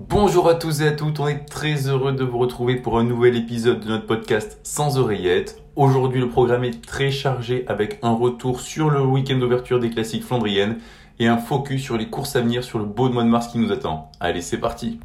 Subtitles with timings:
[0.00, 3.04] Bonjour à tous et à toutes, on est très heureux de vous retrouver pour un
[3.04, 5.62] nouvel épisode de notre podcast Sans oreillette.
[5.76, 10.24] Aujourd'hui le programme est très chargé avec un retour sur le week-end d'ouverture des classiques
[10.24, 10.78] flandriennes
[11.20, 13.58] et un focus sur les courses à venir sur le beau mois de mars qui
[13.58, 14.10] nous attend.
[14.18, 14.98] Allez c'est parti.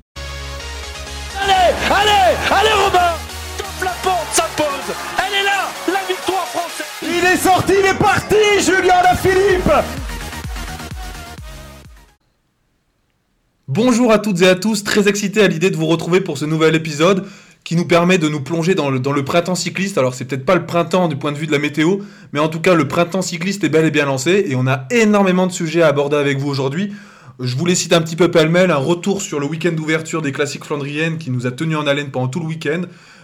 [1.40, 3.14] Allez, allez, allez Robin.
[3.60, 4.96] Top la porte s'impose.
[5.20, 6.88] Elle est là, la victoire française.
[7.04, 9.70] Il est sorti, il est parti, Julien Lafilippe
[13.72, 16.46] Bonjour à toutes et à tous, très excité à l'idée de vous retrouver pour ce
[16.46, 17.28] nouvel épisode
[17.64, 20.00] qui nous permet de nous plonger dans le, printemps cycliste.
[20.00, 21.98] Alors c'est peut-être pas le printemps du point de vue de la météo,
[22.34, 24.88] mais en tout cas le printemps cycliste est bel et bien lancé et on a
[24.90, 26.94] énormément de sujets à aborder avec vous aujourd'hui.
[27.40, 30.32] Je vous les cite un petit peu pêle-mêle, un retour sur le week-end d'ouverture des
[30.32, 32.82] classiques flandriennes qui nous a tenu en haleine pendant tout le week-end,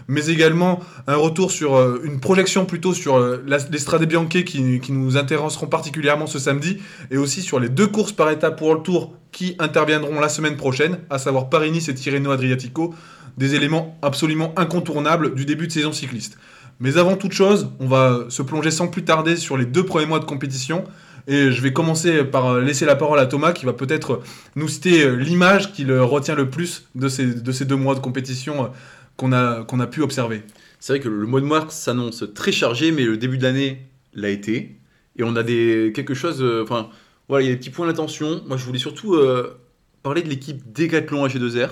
[0.07, 4.29] mais également un retour sur euh, une projection plutôt sur euh, la- les Strade Bianche
[4.29, 6.77] qui, nous intéresseront particulièrement ce samedi,
[7.11, 10.55] et aussi sur les deux courses par étapes pour le Tour qui interviendront la semaine
[10.57, 12.93] prochaine, à savoir Paris-Nice et Tirreno Adriatico,
[13.37, 16.37] des éléments absolument incontournables du début de saison cycliste.
[16.79, 20.05] Mais avant toute chose, on va se plonger sans plus tarder sur les deux premiers
[20.05, 20.83] mois de compétition.
[21.27, 24.21] Et je vais commencer par laisser la parole à Thomas qui va peut-être
[24.55, 28.69] nous citer l'image qui le retient le plus de ces deux mois de compétition
[29.17, 30.43] qu'on a, a pu observer.
[30.79, 33.87] C'est vrai que le mois de mars s'annonce très chargé, mais le début de l'année
[34.13, 34.77] l'a été.
[35.17, 36.41] Et on a des, quelque chose.
[36.41, 36.89] euh, Enfin,
[37.29, 38.41] voilà, il y a des petits points d'attention.
[38.47, 39.57] Moi, je voulais surtout euh,
[40.03, 41.69] parler de l'équipe Decathlon AG2R.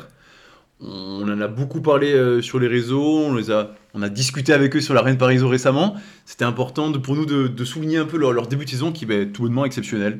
[0.81, 4.51] On en a beaucoup parlé euh, sur les réseaux, on, les a, on a discuté
[4.53, 5.95] avec eux sur la Reine Pariso récemment.
[6.25, 9.27] C'était important pour nous de, de souligner un peu leur, début de saison qui est
[9.31, 10.19] tout bonnement exceptionnel.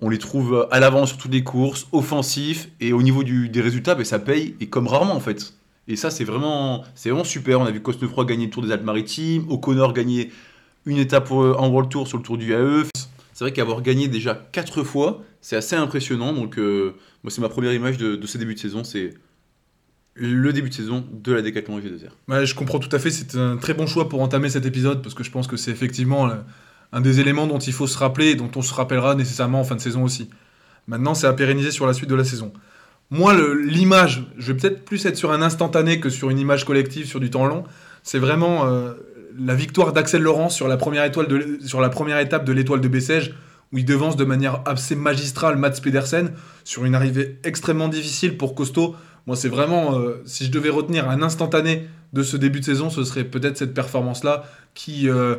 [0.00, 3.60] On les trouve à l'avant sur toutes les courses, offensifs, et au niveau du- des
[3.62, 5.54] résultats, ben, ça paye, et comme rarement en fait.
[5.88, 7.60] Et ça, c'est vraiment, c'est vraiment super.
[7.60, 10.30] On a vu Cosnefroy gagner le Tour des Alpes-Maritimes, O'Connor gagner
[10.86, 12.84] une étape euh, en World Tour sur le Tour du AE.
[13.32, 16.32] C'est vrai qu'avoir gagné déjà quatre fois, c'est assez impressionnant.
[16.32, 18.84] Donc, euh, moi, c'est ma première image de, de ce début de saison.
[18.84, 19.14] C'est
[20.14, 22.10] le début de saison de la Décathlon G2R.
[22.28, 25.02] Ouais, je comprends tout à fait, c'est un très bon choix pour entamer cet épisode
[25.02, 26.34] parce que je pense que c'est effectivement euh,
[26.92, 29.64] un des éléments dont il faut se rappeler et dont on se rappellera nécessairement en
[29.64, 30.28] fin de saison aussi.
[30.86, 32.52] Maintenant, c'est à pérenniser sur la suite de la saison.
[33.12, 37.04] Moi, l'image, je vais peut-être plus être sur un instantané que sur une image collective
[37.04, 37.64] sur du temps long.
[38.02, 38.94] C'est vraiment euh,
[39.38, 41.28] la victoire d'Axel Laurence sur la première, étoile
[41.60, 43.34] sur la première étape de l'étoile de Bessèges,
[43.70, 46.32] où il devance de manière assez magistrale Mats Pedersen
[46.64, 48.96] sur une arrivée extrêmement difficile pour Costaud.
[49.26, 52.88] Moi, c'est vraiment, euh, si je devais retenir un instantané de ce début de saison,
[52.88, 55.36] ce serait peut-être cette performance-là qui euh,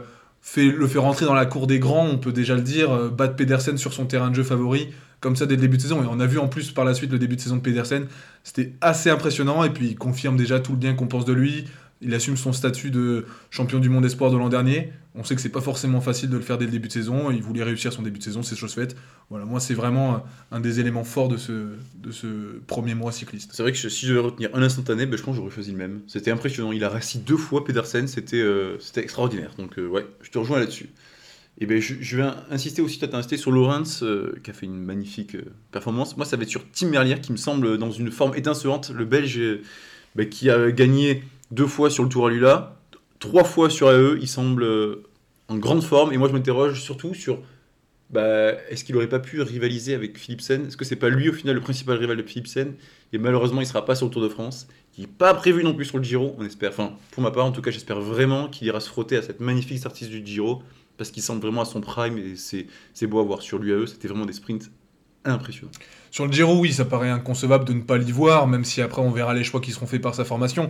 [0.57, 3.79] le fait rentrer dans la cour des grands, on peut déjà le dire, battre Pedersen
[3.79, 4.89] sur son terrain de jeu favori,
[5.23, 6.03] comme ça dès le début de saison.
[6.03, 8.07] Et on a vu en plus par la suite le début de saison de Pedersen,
[8.43, 11.65] c'était assez impressionnant, et puis il confirme déjà tout le bien qu'on pense de lui.
[12.01, 14.91] Il assume son statut de champion du monde espoir de l'an dernier.
[15.15, 17.31] On sait que c'est pas forcément facile de le faire dès le début de saison.
[17.31, 18.97] Il voulait réussir son début de saison, c'est chose faite.
[19.29, 23.51] Voilà, moi c'est vraiment un des éléments forts de ce, premier mois cycliste.
[23.53, 25.71] C'est vrai que si je devais retenir un instantané, ben, je pense que j'aurais choisi
[25.71, 26.01] le même.
[26.07, 26.73] C'était impressionnant.
[26.73, 29.53] Il a réussi deux fois Pedersen, c'était euh, extraordinaire.
[29.57, 30.89] Donc, euh, ouais, je te rejoins là-dessus.
[31.59, 34.53] Et ben, je, je vais insister aussi, toi, t'as insisté sur Lawrence, euh, qui a
[34.53, 36.17] fait une magnifique euh, performance.
[36.17, 38.89] Moi, ça va être sur Tim Merlier, qui me semble dans une forme étincelante.
[38.89, 39.61] Le Belge euh,
[40.15, 42.79] ben, qui a gagné deux fois sur le Tour à Lula,
[43.19, 44.17] trois fois sur AE.
[44.19, 44.65] Il semble
[45.47, 46.11] en grande forme.
[46.11, 47.39] Et moi, je m'interroge surtout sur
[48.13, 51.33] bah, est-ce qu'il aurait pas pu rivaliser avec Philipsen Est-ce que c'est pas lui au
[51.33, 52.73] final le principal rival de Philipsen
[53.11, 55.73] Et malheureusement, il sera pas sur le Tour de France, qui n'est pas prévu non
[55.73, 56.35] plus sur le Giro.
[56.37, 59.17] On espère, enfin, pour ma part, en tout cas, j'espère vraiment qu'il ira se frotter
[59.17, 60.61] à cette magnifique artiste du Giro,
[60.97, 63.41] parce qu'il semble vraiment à son prime et c'est beau à voir.
[63.41, 64.71] Sur l'UAE, c'était vraiment des sprints
[65.25, 65.71] impressionnants.
[66.11, 69.01] Sur le Giro, oui, ça paraît inconcevable de ne pas l'y voir, même si après
[69.01, 70.69] on verra les choix qui seront faits par sa formation.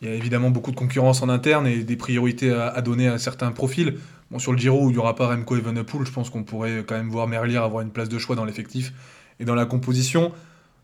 [0.00, 3.18] Il y a évidemment beaucoup de concurrence en interne et des priorités à, donner à
[3.18, 3.94] certains profils.
[4.30, 6.84] Bon, sur le Giro, où il n'y aura pas Remco Evenepoel, je pense qu'on pourrait
[6.86, 8.92] quand même voir Merlier avoir une place de choix dans l'effectif
[9.40, 10.32] et dans la composition.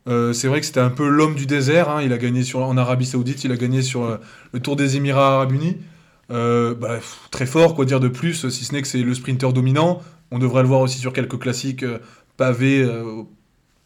[0.09, 1.91] Euh, c'est vrai que c'était un peu l'homme du désert.
[1.91, 2.03] hein.
[2.03, 4.17] Il a gagné en Arabie Saoudite, il a gagné sur euh,
[4.53, 5.77] le Tour des Émirats Arabes Unis.
[6.31, 9.15] Euh, bah, pff, très fort, quoi dire de plus, si ce n'est que c'est le
[9.15, 10.01] sprinter dominant.
[10.31, 11.99] On devrait le voir aussi sur quelques classiques euh,
[12.37, 12.83] pavés.
[12.83, 13.23] euh,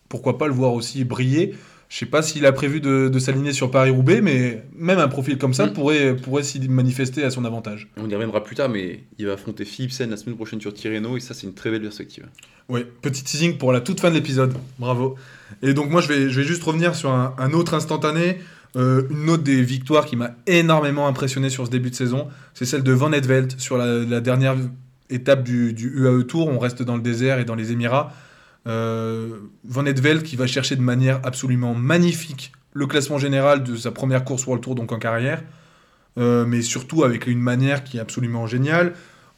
[0.09, 1.55] pourquoi pas le voir aussi briller
[1.89, 5.39] Je sais pas s'il a prévu de, de s'aligner sur Paris-Roubaix, mais même un profil
[5.39, 5.73] comme ça Mm.
[5.73, 7.89] pourrait, pourrait s'y manifester à son avantage.
[7.97, 11.17] On y reviendra plus tard, mais il va affronter Philipsen la semaine prochaine sur Tirreno,
[11.17, 12.27] et ça, c'est une très belle perspective.
[12.69, 14.55] Oui, petit teasing pour la toute fin de l'épisode.
[14.79, 15.17] Bravo.
[15.63, 18.39] Et donc moi, je vais, je vais juste revenir sur un, un autre instantané.
[18.77, 22.65] Euh, une autre des victoires qui m'a énormément impressionné sur ce début de saison, c'est
[22.65, 24.57] celle de Van Edveld sur la, dernière
[25.11, 26.49] étape du, UAE Tour.
[26.49, 28.13] On reste dans le désert et dans les Émirats.
[28.67, 29.29] Euh,
[29.65, 34.25] Van Edveld qui va chercher de manière absolument magnifique le classement général de sa première
[34.25, 35.43] course World Tour donc en carrière,
[36.17, 38.95] Euh, mais surtout avec une manière qui est absolument géniale.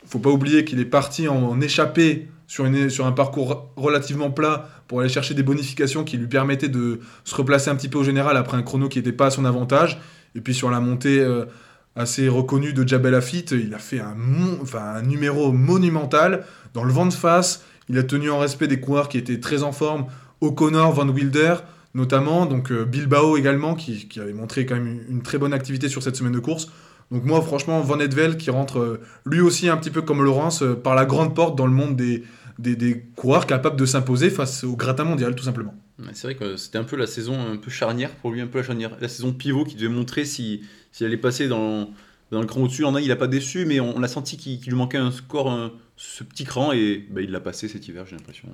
[0.06, 4.30] Faut pas oublier qu'il est parti en, en échappée sur, une, sur un parcours relativement
[4.30, 7.98] plat pour aller chercher des bonifications qui lui permettaient de se replacer un petit peu
[7.98, 9.98] au général après un chrono qui n'était pas à son avantage.
[10.34, 11.46] Et puis sur la montée euh,
[11.96, 16.44] assez reconnue de Jabel Lafitte, il a fait un, numéro monumental
[16.74, 17.64] dans le vent de face.
[17.88, 20.06] Il a tenu en respect des coureurs qui étaient très en forme,
[20.40, 21.54] O'Connor, Van Wilder
[21.94, 26.02] notamment, donc euh, Bilbao également, qui, avait montré quand même une, très bonne activité sur
[26.02, 26.70] cette semaine de course.
[27.10, 30.62] Donc moi, franchement, Van Edvel qui rentre euh, lui aussi un petit peu comme Laurence
[30.84, 32.22] par la grande porte dans le monde des,
[32.58, 35.74] des, des coureurs capables de s'imposer face au gratin mondial, tout simplement.
[36.12, 38.58] C'est vrai que c'était un peu la saison un peu charnière pour lui, un peu
[38.58, 38.96] la charnière.
[39.00, 40.62] La saison pivot qui devait montrer si,
[40.92, 41.90] si elle allait passer dans,
[42.30, 42.84] dans le cran au-dessus.
[42.84, 45.10] En a, il a pas déçu, mais on, on a senti qu'il lui manquait un
[45.10, 48.48] score, un- ce petit cran, et bah, il l'a passé cet hiver, j'ai l'impression.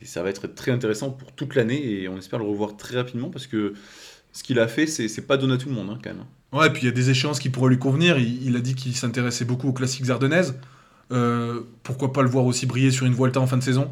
[0.00, 2.76] Et, et ça va être très intéressant pour toute l'année, et on espère le revoir
[2.76, 3.72] très rapidement, parce que
[4.32, 6.24] ce qu'il a fait, c'est c'est pas donné à tout le monde, hein, quand même.
[6.52, 8.18] Ouais, et puis il y a des échéances qui pourraient lui convenir.
[8.18, 10.54] Il, il a dit qu'il s'intéressait beaucoup aux classiques ardennaises.
[11.10, 13.90] Euh, pourquoi pas le voir aussi briller sur une Vuelta en fin de saison?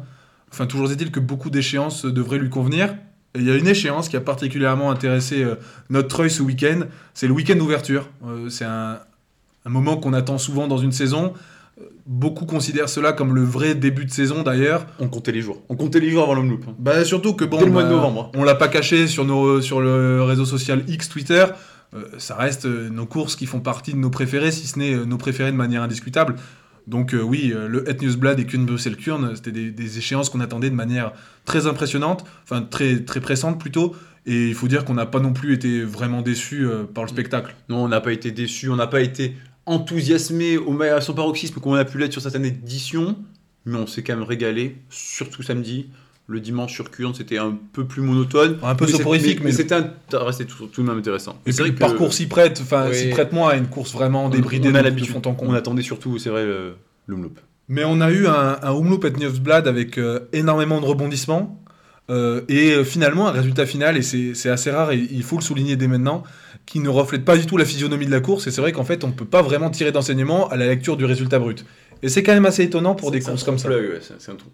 [0.51, 2.95] Enfin, toujours est-il que beaucoup d'échéances devraient lui convenir.
[3.35, 5.55] Et il y a une échéance qui a particulièrement intéressé euh,
[5.89, 6.81] notre treuil ce week-end.
[7.13, 8.09] C'est le week-end d'ouverture.
[8.27, 8.99] Euh, c'est un,
[9.65, 11.33] un moment qu'on attend souvent dans une saison.
[12.05, 14.85] Beaucoup considèrent cela comme le vrai début de saison d'ailleurs.
[14.99, 15.61] On comptait les jours.
[15.69, 16.65] On comptait les jours avant l'homme loop.
[16.67, 16.75] hein.
[16.77, 18.31] Bah surtout que bon, Dès le mois de bah, novembre.
[18.35, 21.45] on l'a pas caché sur nos sur le réseau social X Twitter.
[21.95, 25.17] euh, ça reste nos courses qui font partie de nos préférés, si ce n'est nos
[25.17, 26.35] préférés de manière indiscutable.
[26.87, 30.29] Donc euh, oui, euh, le Het Newsblad et Kuhn Bruxelles Kurn, c'était des, des échéances
[30.29, 31.13] qu'on attendait de manière
[31.45, 33.95] très impressionnante, enfin très très pressante plutôt.
[34.25, 37.09] Et il faut dire qu'on n'a pas non plus été vraiment déçus euh, par le
[37.09, 37.55] spectacle.
[37.69, 39.35] Non, on n'a pas été déçus, on n'a pas été
[39.65, 43.15] enthousiasmé au à son paroxysme comme on a pu l'être sur certaines éditions,
[43.65, 45.89] mais on s'est quand même régalé, surtout samedi.
[46.31, 48.57] Le dimanche sur Kurn, c'était un peu plus monotone.
[48.63, 49.75] Un peu Mais soporifique, mais, mais- c'était
[50.13, 51.37] restait tout, tout de même intéressant.
[51.45, 52.95] Et c'est vrai le que parcours s'y prête, enfin Oui.
[52.95, 55.15] s'y prête moins à une course vraiment on, débridée on de- a de l'habitude.
[55.39, 56.75] On attendait surtout, c'est vrai, le
[57.07, 57.39] l'Umloop.
[57.67, 61.57] Mais on a eu un, un Umloop et Newsblad avec euh, énormément de rebondissements.
[62.09, 65.37] euh, et euh, finalement, un résultat final, et c'est c'est assez rare, et il faut
[65.37, 66.23] le souligner dès maintenant,
[66.65, 68.47] qui ne reflète pas du tout la physionomie de la course.
[68.47, 70.95] Et c'est vrai qu'en fait, on ne peut pas vraiment tirer d'enseignement à la lecture
[70.97, 71.65] du résultat brut.
[72.03, 73.69] Et c'est quand même assez étonnant pour des courses comme ça.
[73.69, 73.99] ouais,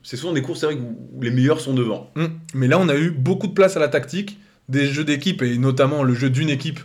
[0.03, 2.11] c'est- souvent des courses, c'est vrai, où les meilleurs sont devant.
[2.15, 2.29] Hum.
[2.53, 4.38] Mais là, on a eu beaucoup de place à la tactique,
[4.69, 6.79] des jeux d'équipe, et notamment le jeu d'une équipe.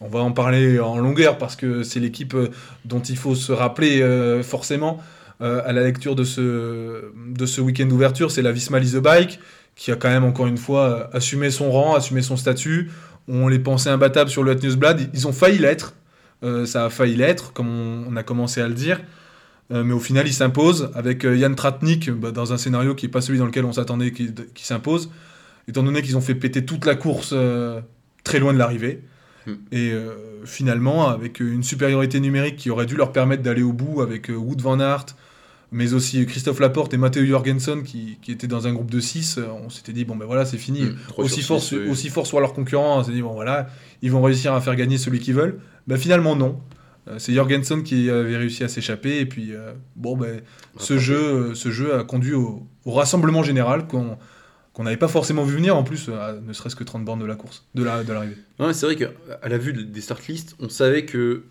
[0.00, 2.48] On va en parler en longueur parce que c'est l'équipe euh,
[2.84, 5.02] dont il faut se rappeler euh, forcément
[5.40, 8.30] euh, à la lecture de ce, de ce week-end d'ouverture.
[8.30, 9.38] C'est la Visma a Bike
[9.74, 12.90] qui a quand même encore une fois assumé son rang, assumé son statut.
[13.28, 15.10] On les pensait imbattables sur le Hot Newsblad.
[15.12, 15.94] Ils ont failli l'être.
[16.42, 19.00] Euh, ça a failli l'être, comme on, on a commencé à le dire.
[19.72, 23.06] Euh, mais au final, ils s'imposent avec euh, Yann Tratnik bah, dans un scénario qui
[23.06, 25.10] n'est pas celui dans lequel on s'attendait qu'il qu'il s'impose,
[25.68, 27.80] étant donné qu'ils ont fait péter toute la course euh,
[28.24, 29.02] très loin de l'arrivée.
[29.46, 29.54] Hmm.
[29.72, 34.02] Et euh, finalement, avec une supériorité numérique qui aurait dû leur permettre d'aller au bout
[34.02, 35.06] avec euh, Wood Van Aert,
[35.72, 39.40] mais aussi Christophe Laporte et Matteo Jorgensen qui, qui étaient dans un groupe de 6,
[39.64, 40.86] on s'était dit, bon ben voilà, c'est fini.
[41.08, 41.88] Trois aussi, fort, six, oui.
[41.88, 43.68] aussi fort soit leurs concurrents, on s'est dit, bon voilà,
[44.00, 45.58] ils vont réussir à faire gagner celui qu'ils veulent.
[45.88, 46.60] Ben, finalement, non.
[47.08, 50.40] Euh, C'est Jorgensen qui avait réussi à s'échapper, et puis, euh, bon, ben,
[50.78, 51.16] ce jeu,
[51.50, 54.18] euh, ce jeu a conduit au, au rassemblement général qu'on
[54.72, 57.24] qu'on n'avait pas forcément vu venir, en plus, à ne serait-ce que 30 bornes de
[57.24, 58.36] la course, de la- de l'arrivée.
[58.58, 59.08] Non, mais c'est vrai qu'à
[59.48, 61.44] la vue des start list, on savait que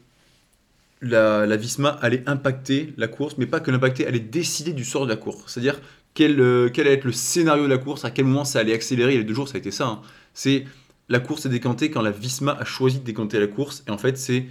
[1.01, 5.05] la, la Visma allait impacter la course, mais pas que l'impacter, allait décider du sort
[5.05, 5.41] de la course.
[5.51, 5.79] C'est-à-dire
[6.13, 8.73] quel, euh, quel allait être le scénario de la course, à quel moment ça allait
[8.73, 9.15] accélérer.
[9.15, 9.87] Et les deux jours, ça a été ça.
[9.87, 10.01] hein.
[10.35, 10.65] C'est
[11.09, 13.83] la course s'est décantée quand la Visma a choisi de décanter la course.
[13.87, 14.45] Et en fait, c'est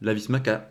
[0.00, 0.70] la Visma qui a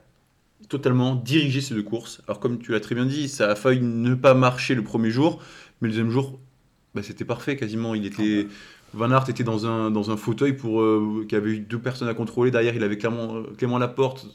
[0.67, 2.21] totalement dirigé ces deux courses.
[2.27, 5.11] Alors, comme tu l'as très bien dit, ça a failli ne pas marcher le premier
[5.11, 5.41] jour,
[5.81, 6.39] mais le deuxième jour,
[6.93, 7.95] bah, c'était parfait quasiment.
[7.95, 8.47] Il était.
[8.93, 12.07] Van Aert était dans un, dans un fauteuil pour, euh, qui avait eu deux personnes
[12.07, 12.49] à contrôler.
[12.49, 14.25] Derrière, il avait Clément, euh, Clément Laporte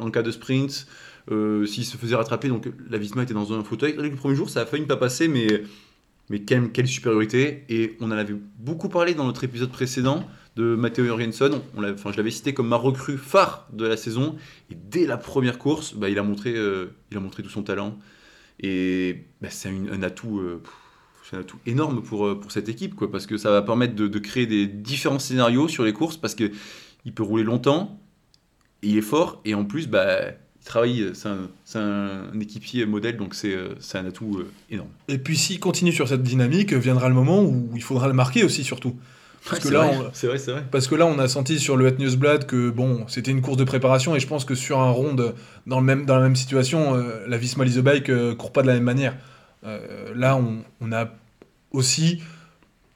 [0.00, 0.88] en cas de sprint.
[1.30, 3.94] Euh, S'il se faisait rattraper, donc la Visma était dans un fauteuil.
[3.96, 5.62] Le premier jour, ça a failli ne pas passer, mais,
[6.28, 7.64] mais même, quelle supériorité.
[7.68, 10.26] Et on en avait beaucoup parlé dans notre épisode précédent
[10.56, 11.60] de Matteo Jorgensen.
[11.76, 14.36] On enfin, je l'avais cité comme ma recrue phare de la saison.
[14.70, 17.62] Et dès la première course, bah, il, a montré, euh, il a montré tout son
[17.62, 17.98] talent.
[18.60, 20.38] Et bah, c'est un, atout.
[20.38, 20.62] euh,
[21.32, 24.18] un atout énorme pour, euh, pour cette équipe, quoi, parce que ça va permettre de,
[24.18, 26.50] créer des différents scénarios sur les courses, parce que
[27.04, 28.00] il peut rouler longtemps,
[28.82, 30.30] et il est fort, et en plus, bah,
[30.60, 31.48] il travaille, c'est un,
[31.80, 33.56] un équipier modèle, donc c'est
[33.94, 34.90] un atout énorme.
[35.06, 38.42] Et puis, s'il continue sur cette dynamique, viendra le moment où il faudra le marquer
[38.42, 38.96] aussi, surtout.
[39.48, 40.64] Parce que là, vrai, on- vrai.
[40.70, 43.56] Parce que là, on a senti sur le Het Newsblad que bon, c'était une course
[43.56, 45.34] de préparation et je pense que sur un ronde,
[45.66, 48.52] dans, le même, dans la même situation, euh, la Visma Lease a Bike euh, court
[48.52, 49.16] pas de la même manière.
[49.66, 51.08] Euh, là, on, on a
[51.72, 52.20] aussi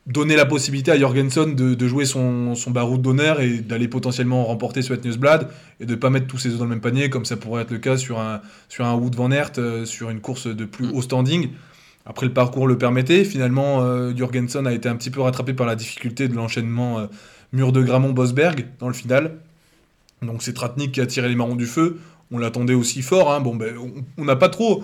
[0.06, 4.44] donné la possibilité à Jorgensen de, de jouer son, son baroud d'honneur et d'aller potentiellement
[4.44, 5.48] remporter ce Het Newsblad
[5.80, 7.70] et de pas mettre tous ses œufs dans le même panier comme ça pourrait être
[7.70, 10.88] le cas sur un, sur un Wood Van Aert, euh, sur une course de plus
[10.88, 10.94] Mm.
[10.94, 11.48] haut standing.
[12.06, 13.24] Après, le parcours le permettait.
[13.24, 17.06] Finalement, euh, Jurgensen a été un petit peu rattrapé par la difficulté de l'enchaînement euh,
[17.52, 19.38] mur de Gramont-Bosberg dans le final.
[20.22, 21.98] Donc c'est Tratnik qui a tiré les marrons du feu.
[22.30, 23.32] On l'attendait aussi fort.
[23.32, 23.40] hein.
[23.40, 24.82] Bon, ben, on- on n'a pas trop,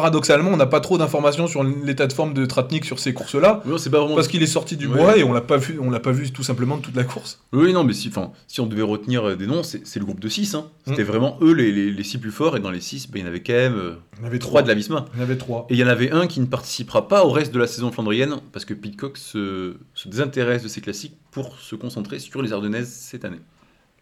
[0.00, 3.62] paradoxalement, on n'a pas trop d'informations sur l'état de forme de Tratnik sur ces courses-là.
[3.64, 4.14] Pas vraiment.
[4.14, 4.96] Parce qu'il est sorti du Ouais.
[4.96, 7.04] bois et on l'a pas vu, on l'a pas vu tout simplement de toute la
[7.04, 7.40] course.
[7.52, 10.20] Oui, non, mais si, enfin, si on devait retenir euh, des noms, c'est le groupe
[10.20, 10.54] de 6.
[10.54, 10.66] Hein.
[10.86, 11.06] C'était Mm.
[11.06, 13.26] vraiment eux les, les, les six plus forts, et dans les 6, il y en
[13.26, 15.04] avait quand même euh, Il y avait trois trois de la Visma.
[15.14, 15.66] Il y en avait trois.
[15.70, 17.90] Et il y en avait un qui ne participera pas au reste de la saison
[17.90, 22.52] flandrienne, parce que Pitcock se, se désintéresse de ses classiques pour se concentrer sur les
[22.52, 23.40] Ardennaises cette année.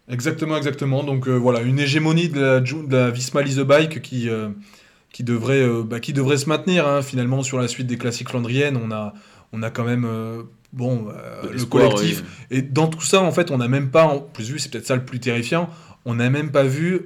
[0.09, 1.03] Exactement, exactement.
[1.03, 4.47] Donc euh, voilà, une hégémonie de la, de la Visma Bike qui, euh,
[5.11, 8.29] qui, devrait, euh, bah, qui devrait se maintenir hein, finalement sur la suite des classiques
[8.29, 8.77] flandriennes.
[8.77, 9.13] On a,
[9.53, 12.23] on a quand même euh, bon, euh, le collectif.
[12.51, 12.57] oui.
[12.57, 14.87] Et dans tout ça, en fait, on n'a même pas, en plus vu, c'est peut-être
[14.87, 15.69] ça le plus terrifiant,
[16.05, 17.01] on n'a même pas vu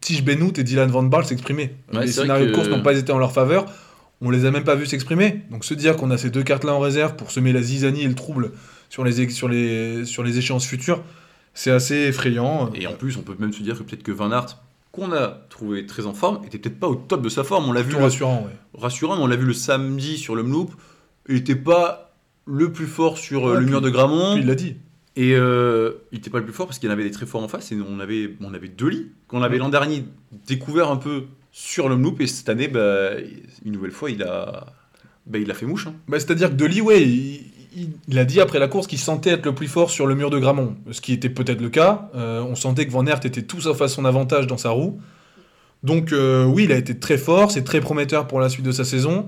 [0.00, 1.74] Tige Benoît et Dylan Van Baal s'exprimer.
[1.92, 3.64] Ouais, les scénarios de course n'ont pas été en leur faveur.
[4.20, 5.40] On les a même pas vus s'exprimer.
[5.50, 8.08] Donc se dire qu'on a ces deux cartes-là en réserve pour semer la zizanie et
[8.08, 8.52] le trouble
[8.90, 11.02] sur les, sur les, sur les échéances futures,
[11.54, 12.70] c'est assez effrayant.
[12.74, 14.58] Et en plus, on peut même se dire que peut-être que Van Aert,
[15.00, 17.68] qu'on a trouvé très en forme, était peut-être pas au top de sa forme.
[17.68, 18.80] On l'a vu le- rassurant, ouais.
[18.80, 20.72] rassurant, mais on l'a vu le samedi sur le Mloop.
[21.28, 22.12] Il n'était pas
[22.46, 24.34] le plus fort sur euh, Ouais, le puis- mur de Gramont.
[24.34, 24.76] Puis il l'a dit.
[25.16, 27.26] Et euh, il n'était pas le plus fort parce qu'il y en avait des très
[27.26, 27.72] forts en face.
[27.72, 29.60] Et on avait, on avait deux lits qu'on avait Mm.
[29.60, 30.04] l'an dernier
[30.46, 32.20] découvert un peu sur le Mloop.
[32.20, 33.10] Et cette année, bah,
[33.64, 34.66] une nouvelle fois, il a,
[35.26, 35.86] bah, il a fait mouche.
[35.88, 35.94] hein.
[36.08, 37.40] Bah, C'est-à-dire que Deli, ouais, il,
[38.08, 40.30] il- a dit après la course qu'il sentait être le plus fort sur le mur
[40.30, 42.10] de Gramont, ce qui était peut-être le cas.
[42.14, 45.00] Euh, on sentait que Van Aert était tout sauf à son avantage dans sa roue.
[45.82, 48.72] Donc euh, oui, il a été très fort, c'est très prometteur pour la suite de
[48.72, 49.26] sa saison.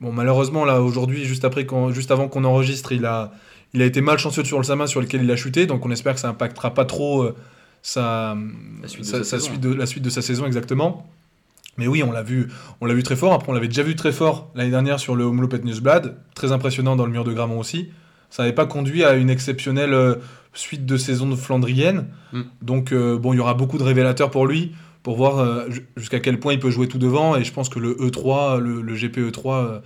[0.00, 3.32] Bon, malheureusement, là, aujourd'hui, juste, après juste avant qu'on enregistre, il a,
[3.74, 6.14] il a été malchanceux sur le Sama sur lequel il a chuté, donc on espère
[6.14, 7.36] que ça impactera pas trop euh,
[7.82, 8.36] sa,
[8.82, 9.46] La suite de sa- sa sa saison.
[9.50, 11.06] suite de, la suite de sa saison exactement.
[11.80, 12.46] Mais oui, on l'a vu,
[12.80, 13.32] on l'a vu très fort.
[13.32, 16.94] Après, on l'avait déjà vu très fort l'année dernière sur le Omloop Newsblad, très impressionnant
[16.94, 17.88] dans le mur de Gramont aussi.
[18.30, 20.14] Ça n'avait pas conduit à une exceptionnelle euh,
[20.54, 22.06] suite de saison de flandrienne.
[22.32, 22.42] Mm.
[22.62, 24.72] Donc, euh, bon, il y aura beaucoup de révélateurs pour lui,
[25.02, 27.34] pour voir euh, ju- jusqu'à quel point il peut jouer tout devant.
[27.36, 29.80] Et je pense que le E3, le, le GPE3, euh,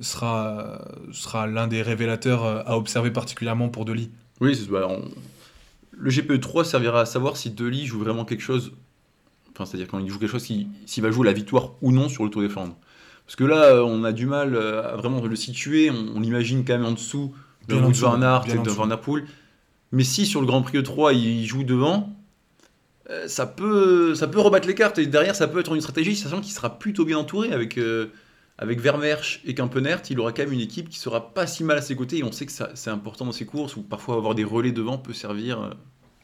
[0.00, 0.80] sera,
[1.12, 4.10] sera l'un des révélateurs à observer particulièrement pour Deli.
[4.40, 5.04] Oui, bah, on-
[5.94, 8.72] le GPE3 servira à savoir si Deli joue vraiment quelque chose.
[9.54, 12.24] Enfin, c'est-à-dire quand il joue quelque chose, s'il va jouer la victoire ou non sur
[12.24, 12.76] le Tour des Flandres.
[13.26, 15.90] Parce que là, on a du mal euh, à vraiment le situer.
[15.90, 17.34] On, on imagine quand même en dessous
[17.68, 18.70] de dessous, Van Aert et de.
[18.70, 19.24] Van Der Poel.
[19.92, 22.10] Mais si sur le Grand Prix E3, il joue devant,
[23.10, 24.98] euh, ça, peut, ça peut rebattre les cartes.
[24.98, 27.78] Et derrière, ça peut être une stratégie, sachant qu'il sera plutôt bien entouré avec.
[27.78, 28.12] euh,
[28.58, 31.78] avec Vermersch et Kempenert, il aura quand même une équipe qui sera pas si mal
[31.78, 32.18] à ses côtés.
[32.18, 34.98] Et on sait que c'est important dans ces courses où parfois avoir des relais devant
[34.98, 35.74] peut servir.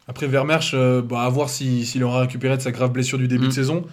[0.09, 3.29] Après Vermersch, euh, bah, à voir si- s'il aura récupéré de sa grave blessure du
[3.29, 3.49] début Mm.
[3.49, 3.85] de saison.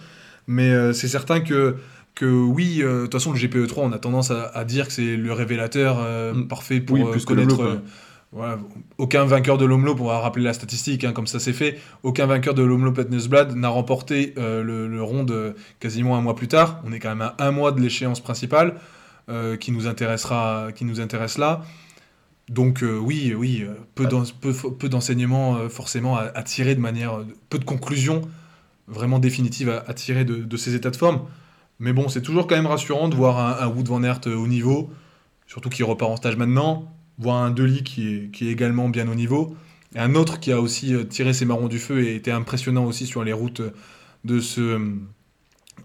[0.46, 1.76] Mais euh, c'est certain que,
[2.14, 4.92] que oui, euh, de toute façon, le GPE3, on a tendance à, à dire que
[4.92, 6.48] c'est le révélateur euh, Mm.
[6.48, 7.80] parfait pour Oui, plus connaître.
[8.32, 8.58] Voilà,
[8.98, 12.26] aucun vainqueur de l'Omloop, on va rappeler la statistique, hein, comme ça c'est fait, aucun
[12.26, 16.82] vainqueur de l'Omloop Etnesblad n'a remporté le, le ronde quasiment un mois plus tard.
[16.84, 18.74] On est quand même à un mois de l'échéance principale
[19.60, 21.62] qui, nous intéressera, qui nous intéresse là.
[22.48, 26.80] Donc euh, oui, oui, euh, peu, d'en- peu, peu d'enseignements euh, forcément à, tirer de
[26.80, 28.22] manière, peu de conclusions
[28.86, 31.22] vraiment définitives à, tirer de, ces états de forme.
[31.80, 34.90] Mais bon, c'est toujours quand même rassurant de voir un, Wood Van Aert au niveau,
[35.48, 39.56] surtout qu'il repart en stage maintenant, voir un Deli qui est, également bien au niveau,
[39.96, 43.06] et un autre qui a aussi tiré ses marrons du feu et été impressionnant aussi
[43.06, 43.60] sur les routes
[44.24, 44.80] de ce,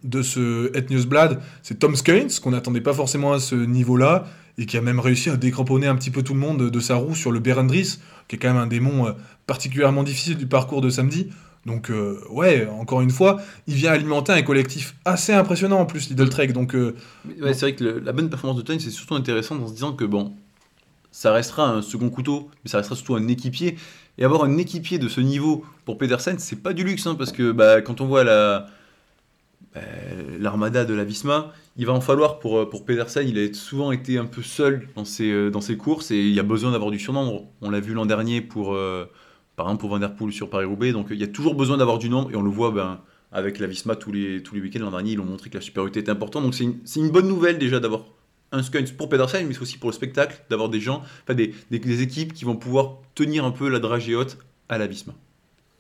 [0.04, 4.28] de ce Nieuwsblad, c'est Tom Skeins, qu'on n'attendait pas forcément à ce niveau-là,
[4.58, 6.96] et qui a même réussi à décramponner un petit peu tout le monde de, sa
[6.96, 9.12] roue sur le Berendries, qui est quand même un démon euh,
[9.48, 11.30] particulièrement difficile du parcours de samedi.
[11.66, 16.10] Donc euh, ouais, encore une fois, il vient alimenter un collectif assez impressionnant en plus,
[16.10, 16.48] Lidl Trek.
[16.48, 16.96] Donc euh,
[17.40, 20.06] c'est vrai que la bonne performance de Toyn, c'est surtout intéressant en se disant que
[20.06, 20.34] bon,
[21.12, 23.78] ça restera un second couteau, mais ça restera surtout un équipier.
[24.18, 27.32] Et avoir un équipier de ce niveau pour Pedersen, c'est pas du luxe, hein, parce
[27.32, 28.68] que bah, quand on voit la
[29.74, 29.82] bah,
[30.40, 33.28] l'armada de la Visma, il va en falloir pour, euh, pour Pedersen.
[33.28, 36.32] Il a souvent été un peu seul dans ses, euh, dans ses courses et il
[36.32, 37.48] y a besoin d'avoir du surnombre.
[37.60, 39.06] On l'a vu l'an dernier pour, euh,
[39.56, 40.92] par exemple, pour Van Der Poel sur Paris-Roubaix.
[40.92, 43.58] Donc il y a toujours besoin d'avoir du nombre et on le voit ben, avec
[43.58, 44.80] la Visma tous les, tous les week-ends.
[44.82, 46.44] L'an dernier, ils ont montré que la supériorité était importante.
[46.44, 48.04] Donc c'est une, une bonne nouvelle déjà d'avoir
[48.52, 51.56] un Skuns pour Pedersen, mais c'est aussi pour le spectacle, d'avoir des gens, enfin des,
[51.72, 54.38] des, des équipes qui vont pouvoir tenir un peu la dragée haute
[54.70, 55.14] à la Visma.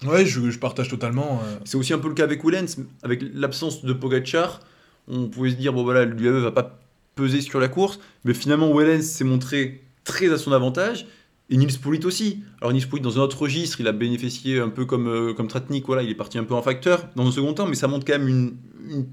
[0.07, 1.41] ouais, je, je partage totalement.
[1.45, 4.61] euh, C'est aussi un peu le cas avec Willens, avec l'absence de Pogacar.
[5.07, 6.79] On pouvait se dire, bon voilà, l'UAE va pas
[7.15, 11.05] peser sur la course, mais finalement Willens s'est montré très à son avantage,
[11.49, 12.43] et Nils Poulit aussi.
[12.61, 15.47] Alors Nils Poulit, dans un autre registre, il a bénéficié un peu comme, euh, comme
[15.47, 17.87] Tratnik, voilà, il est parti un peu en facteur dans un second temps, mais ça
[17.87, 18.55] montre quand même une,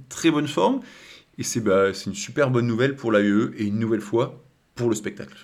[0.09, 0.81] très bonne forme.
[1.37, 4.43] Et c'est bah, une super bonne nouvelle pour l'AE et une nouvelle fois
[4.75, 5.35] pour le spectacle.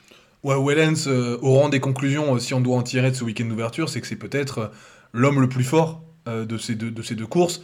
[0.42, 3.24] Ouais, Wellens, euh, au rang des conclusions, euh, si on doit en tirer de ce
[3.24, 4.70] week-end d'ouverture, c'est que c'est peut-être
[5.12, 7.62] l'homme le plus fort de, ces deux, de ces deux courses,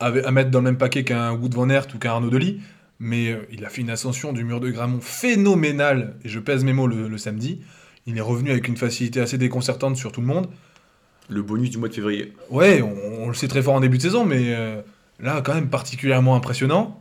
[0.00, 2.60] à, mettre dans le même paquet qu'un Wood Van Aert ou qu'un Arnaud Delis.
[2.98, 6.64] Mais euh, il a fait une ascension du mur de Gramont phénoménale, et je pèse
[6.64, 7.60] mes mots le, le samedi.
[8.06, 10.48] Il est revenu avec une facilité assez déconcertante sur tout le monde.
[11.28, 12.32] Le bonus du mois de février.
[12.50, 14.80] Ouais, on, on le sait très fort en début de saison, mais euh,
[15.20, 17.00] là, quand même particulièrement impressionnant.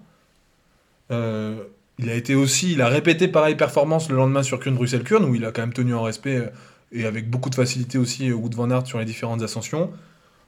[1.11, 1.63] Euh,
[1.97, 5.23] il a été aussi, il a répété pareille performance le lendemain sur Kuhn Bruxelles Kuhn,
[5.25, 6.49] où il a quand même tenu en respect
[6.91, 9.91] et avec beaucoup de facilité aussi Wood Van Aert sur les différentes ascensions.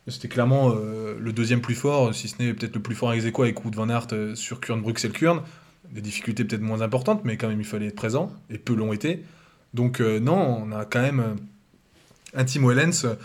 [0.07, 3.23] C'était clairement euh, le deuxième plus fort, si ce n'est peut-être le plus fort ex
[3.25, 5.41] aequo avec Wood Van Aert euh, sur Kuhn Bruxelles Kuhn.
[5.91, 8.93] Des difficultés peut-être moins importantes, mais quand même il fallait être présent, et peu l'ont
[8.93, 9.23] été.
[9.73, 11.35] Donc euh, non, on a quand même
[12.33, 13.15] un Tim Wellens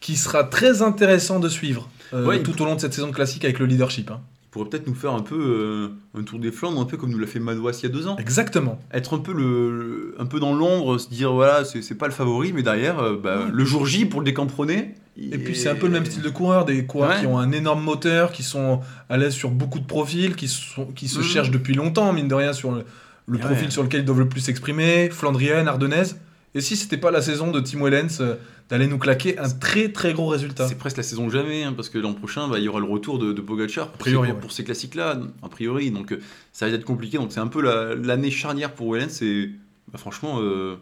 [0.00, 3.58] qui sera très intéressant de suivre Ouais, tout au long de cette saison classique avec
[3.58, 4.10] le leadership.
[4.10, 4.20] hein.
[4.44, 7.18] Il pourrait peut-être nous faire un peu un tour des Flandres, un peu comme nous
[7.18, 8.16] l'a fait Madouas il y a deux ans.
[8.16, 8.78] Exactement.
[8.92, 12.52] Être un peu, le, un peu dans l'ombre, se dire voilà, c'est pas le favori,
[12.54, 14.94] mais derrière, bah, le jour J pour le décamponner.
[15.18, 17.20] Et puis c'est un peu le même style de coureur, des coureurs Ouais.
[17.20, 20.86] qui ont un énorme moteur, qui sont à l'aise sur beaucoup de profils, qui, sont,
[20.86, 21.24] qui se Mhm.
[21.24, 22.84] cherchent depuis longtemps, mine de rien, sur le,
[23.26, 23.70] le Et profil ouais.
[23.70, 26.18] sur lequel ils doivent le plus s'exprimer, flandrienne, ardennaise.
[26.54, 28.34] Et si c'était pas la saison de Tim Wellens euh,
[28.70, 31.88] d'aller nous claquer un très très gros résultat C'est presque la saison jamais, hein, parce
[31.90, 34.34] que l'an prochain, bah, il y aura le retour de, de Pogacar pour, priori, ces,
[34.34, 34.40] ouais.
[34.40, 35.90] pour ces classiques-là, a priori.
[35.90, 36.20] Donc euh,
[36.52, 37.16] ça risque d'être compliqué.
[37.18, 39.22] Donc c'est un peu la- l'année charnière pour Wellens.
[39.22, 39.50] Et
[39.92, 40.76] bah, franchement, euh,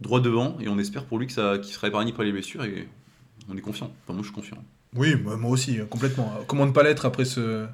[0.00, 0.56] droit devant.
[0.60, 2.64] Et on espère pour lui qu'il sera épargné par les blessures.
[2.64, 2.88] Et
[3.48, 3.92] on est confiant.
[4.04, 4.58] Enfin, moi, je suis confiant.
[4.94, 6.32] Oui, moi moi aussi, euh, complètement.
[6.46, 7.66] Comment ne pas l'être après ce...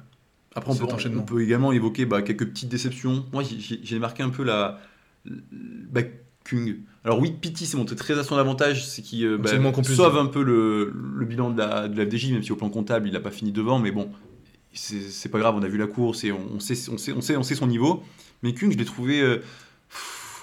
[0.55, 1.21] Après, on Cet peut, enchaînement.
[1.21, 3.25] on peut également évoquer bah, quelques petites déceptions.
[3.33, 4.79] Moi, j'ai- marqué un peu la.
[5.25, 6.01] Bah,
[6.43, 6.77] Kung.
[7.03, 9.49] Alors, oui, Pity s'est montré très à son avantage, c'est qu'il euh, bah,
[9.83, 12.69] sauve un peu le, le bilan de la, de la FDJ, même si au plan
[12.69, 14.11] comptable, il n'a pas fini devant, mais bon,
[14.73, 17.21] c'est pas grave, on a vu la course et on, on sait, on, sait, on,
[17.21, 18.03] sait, on sait son niveau.
[18.41, 19.39] Mais Kung, je l'ai trouvé euh,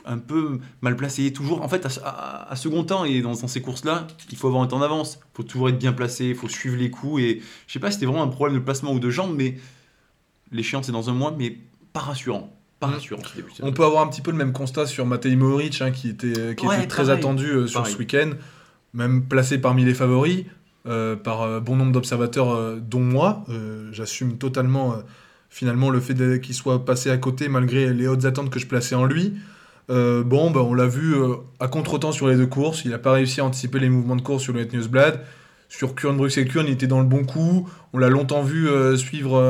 [0.04, 1.32] un peu mal placé.
[1.32, 4.46] Toujours, en fait, à, à- à second temps et dans, dans ces courses-là, il faut
[4.48, 5.18] avoir un temps d'avance.
[5.22, 7.22] Il faut toujours être bien placé, il faut suivre les coups.
[7.22, 9.56] Et je sais pas si c'était vraiment un problème de placement ou de jambes, mais
[10.52, 11.56] l'échéance est dans un mois, mais
[11.92, 12.56] pas rassurant.
[12.80, 12.92] Pas Mm.
[12.92, 13.22] rassurant.
[13.24, 13.50] ce début.
[13.62, 16.54] On peut avoir un petit peu le même constat sur Matej Mohoric, hein, qui était,
[16.56, 17.18] qui Ouais, était très pareil.
[17.18, 17.94] attendu euh, sur Pareil.
[17.94, 18.30] ce week-end,
[18.94, 20.44] même placé parmi les favoris,
[20.86, 23.44] euh, par euh, bon nombre d'observateurs, euh, dont moi.
[23.92, 24.94] J'assume totalement,
[25.50, 28.94] finalement, le fait qu'il soit passé à côté, malgré les hautes attentes que je plaçais
[28.94, 29.34] en lui.
[29.90, 32.84] Euh, bon, bah, on l'a vu euh, à contre-temps sur les deux courses.
[32.84, 35.20] Il n'a pas réussi à anticiper les mouvements de course sur le Het Newsblad.
[35.68, 37.68] Sur Kurn Bruxelles Kurn, il était dans le bon coup.
[37.92, 39.40] On l'a longtemps vu euh, suivre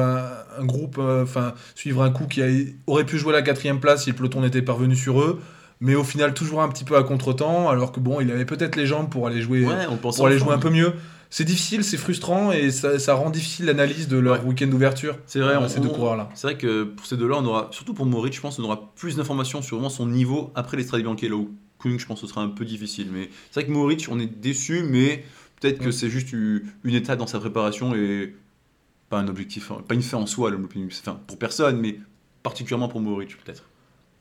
[0.59, 2.49] un groupe, enfin suivre un coup qui a-
[2.87, 5.41] aurait pu jouer la quatrième place si le peloton n'était parvenu sur eux.
[5.83, 8.77] Mais au final, toujours un petit peu à contre-temps, alors que bon, il avait peut-être
[8.77, 9.87] les jambes pour aller jouer, Ouais,
[10.19, 10.93] pour aller jouer un peu mieux.
[11.33, 14.49] C'est difficile, c'est frustrant et ça, ça rend difficile l'analyse de leur Ouais.
[14.51, 15.17] week-end d'ouverture.
[15.27, 16.29] C'est vrai, on- ces deux coureurs-là.
[16.35, 18.93] C'est vrai que pour ces deux-là, on aura, surtout pour Maurice, je pense, on aura
[18.97, 21.23] plus d'informations sur vraiment son niveau après les Strade Bianche.
[21.23, 23.09] Là où Kung, je pense, que ce sera un peu difficile.
[23.13, 25.25] Mais c'est vrai que Maurice, on est déçu, mais
[25.61, 26.63] peut-être que c'est juste une
[26.95, 28.35] étape dans sa préparation et
[29.09, 31.99] pas un objectif, pas une fin en soi, le enfin, pour personne, mais
[32.43, 33.65] particulièrement pour Maurice, peut-être.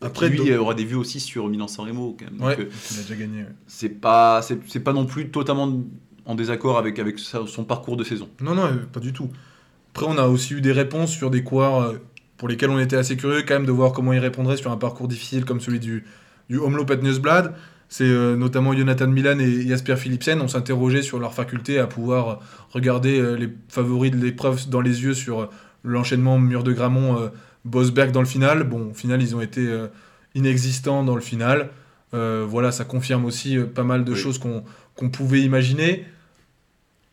[0.02, 2.38] Après, lui donc- il aura des vues aussi sur Milan-San Remo, quand même.
[2.38, 3.39] Donc, Ouais, euh, il a déjà gagné.
[3.41, 3.50] ouais.
[3.67, 5.82] c'est pas, c'est pas non plus totalement
[6.30, 8.30] en désaccord avec, avec sa- son parcours de saison.
[8.39, 9.30] Non, non, euh, pas du tout.
[9.94, 11.98] Après, on a aussi eu des réponses sur des coureurs euh,
[12.38, 14.78] pour lesquels on était assez curieux quand même de voir comment ils répondraient sur un
[14.78, 16.06] parcours difficile comme celui du,
[16.50, 17.56] du Newsblad.
[17.89, 20.39] C'est euh, notamment Jonathan Milan et Jasper Philipsen.
[20.39, 22.39] On s'interrogeait sur leur faculté à pouvoir
[22.72, 25.46] regarder euh, les favoris de l'épreuve dans les yeux sur euh,
[25.84, 27.32] l'enchaînement mur de Gramont,
[27.65, 28.63] Bosberg dans le final.
[28.65, 29.65] Bon, au final, ils ont été
[30.36, 31.70] inexistants dans le final.
[32.12, 34.18] Voilà, ça confirme aussi pas mal de Oui.
[34.18, 34.63] choses qu'on
[34.96, 36.04] qu'on pouvait imaginer.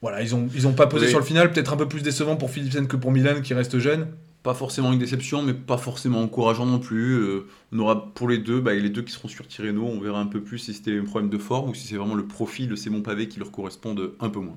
[0.07, 1.11] Voilà, ils ont, ils ont pas posé Oui.
[1.11, 3.81] sur le final, peut-être un peu plus décevant pour Philipsen que pour Milan qui reste
[3.81, 4.07] jeune.
[4.45, 7.15] Pas forcément une déception, mais pas forcément encourageant non plus.
[7.15, 10.21] Euh, on aura pour les deux, bah, les deux qui seront sur Tirreno, on verra
[10.21, 12.69] un peu plus si c'était un problème de forme ou si c'est vraiment le profil
[12.69, 14.57] de ces bons pavés qui leur correspondent un peu moins.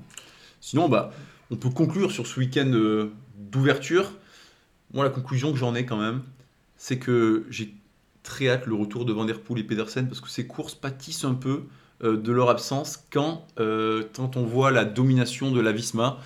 [0.60, 1.10] Sinon, bah,
[1.50, 4.12] on peut conclure sur ce week-end euh, d'ouverture.
[4.94, 6.22] Moi, la conclusion que j'en ai quand même,
[6.76, 7.74] c'est que j'ai
[8.22, 11.24] très hâte le retour de Van Der Poel et Pedersen parce que ces courses pâtissent
[11.24, 11.64] un peu
[12.02, 16.18] de leur absence quand, euh, quand on voit la domination de la Visma.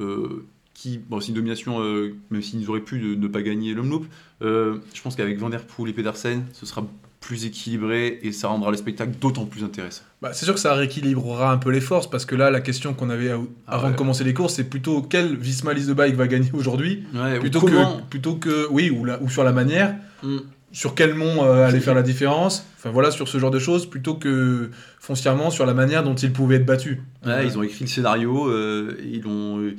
[0.00, 4.04] euh, qui, bon, c'est une domination, euh, même s'ils auraient pu ne, pas gagner l'Omloop.
[4.42, 6.84] Euh, je pense qu'avec Van Der Poel et Pedersen, ce sera
[7.20, 10.02] plus équilibré et ça rendra le spectacle d'autant plus intéressant.
[10.22, 12.94] Bah, c'est sûr que ça rééquilibrera un peu les forces parce que là, la question
[12.94, 13.92] qu'on avait Ah avant ouais.
[13.92, 17.38] de commencer les courses, c'est plutôt quel Visma List de Bike va gagner aujourd'hui Ouais,
[17.38, 19.94] plutôt que, plutôt que, oui, ou, la- ou sur la manière.
[20.24, 20.38] Mm.
[20.72, 22.66] Sur quel mont euh, allait faire la différence.
[22.78, 26.32] Enfin voilà, sur ce genre de choses, plutôt que foncièrement sur la manière dont ils
[26.32, 26.98] pouvaient être battus.
[27.24, 29.58] Ouais, Euh, ils ont écrit le scénario, euh, ils l'ont.
[29.60, 29.76] euh,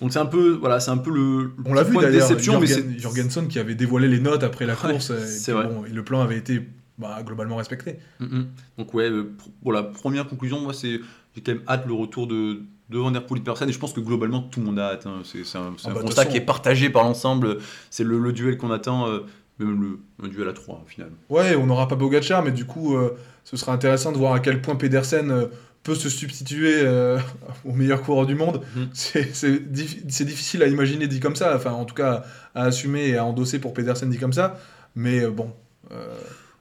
[0.00, 1.50] donc c'est un peu, voilà, c'est un peu le.
[1.64, 3.00] On l'a vu d'ailleurs, déception, mais Jürgen- c'est.
[3.00, 5.72] Jorgensen qui avait dévoilé les notes après la Ouais, course, et, c'est puis vrai.
[5.74, 6.62] bon, et le plan avait été
[6.98, 7.96] bah, globalement respecté.
[8.20, 8.46] Mhm.
[8.78, 11.00] Donc ouais, pour, pour la première conclusion, moi c'est
[11.34, 14.00] j'ai quand même hâte le retour de de Van Der Poel et je pense que
[14.00, 15.06] globalement tout le monde a hâte.
[15.06, 15.22] hein.
[15.24, 17.56] C'est un, Ah un bah, constat qui est partagé par l'ensemble.
[17.90, 19.20] C'est le, le duel qu'on attend, euh,
[19.58, 21.10] même le, un duel à 3 au final.
[21.30, 24.40] Ouais, on n'aura pas Bogacar, mais du coup, euh, ce sera intéressant de voir à
[24.40, 25.46] quel point Pedersen euh,
[25.82, 27.18] peut se substituer euh,
[27.64, 28.62] au meilleur coureur du monde.
[28.76, 28.88] Mhm.
[28.92, 32.64] C'est c'est diffi- c'est difficile à imaginer dit comme ça, enfin en tout cas à
[32.64, 34.58] assumer et à endosser pour Pedersen dit comme ça,
[34.96, 35.52] mais bon,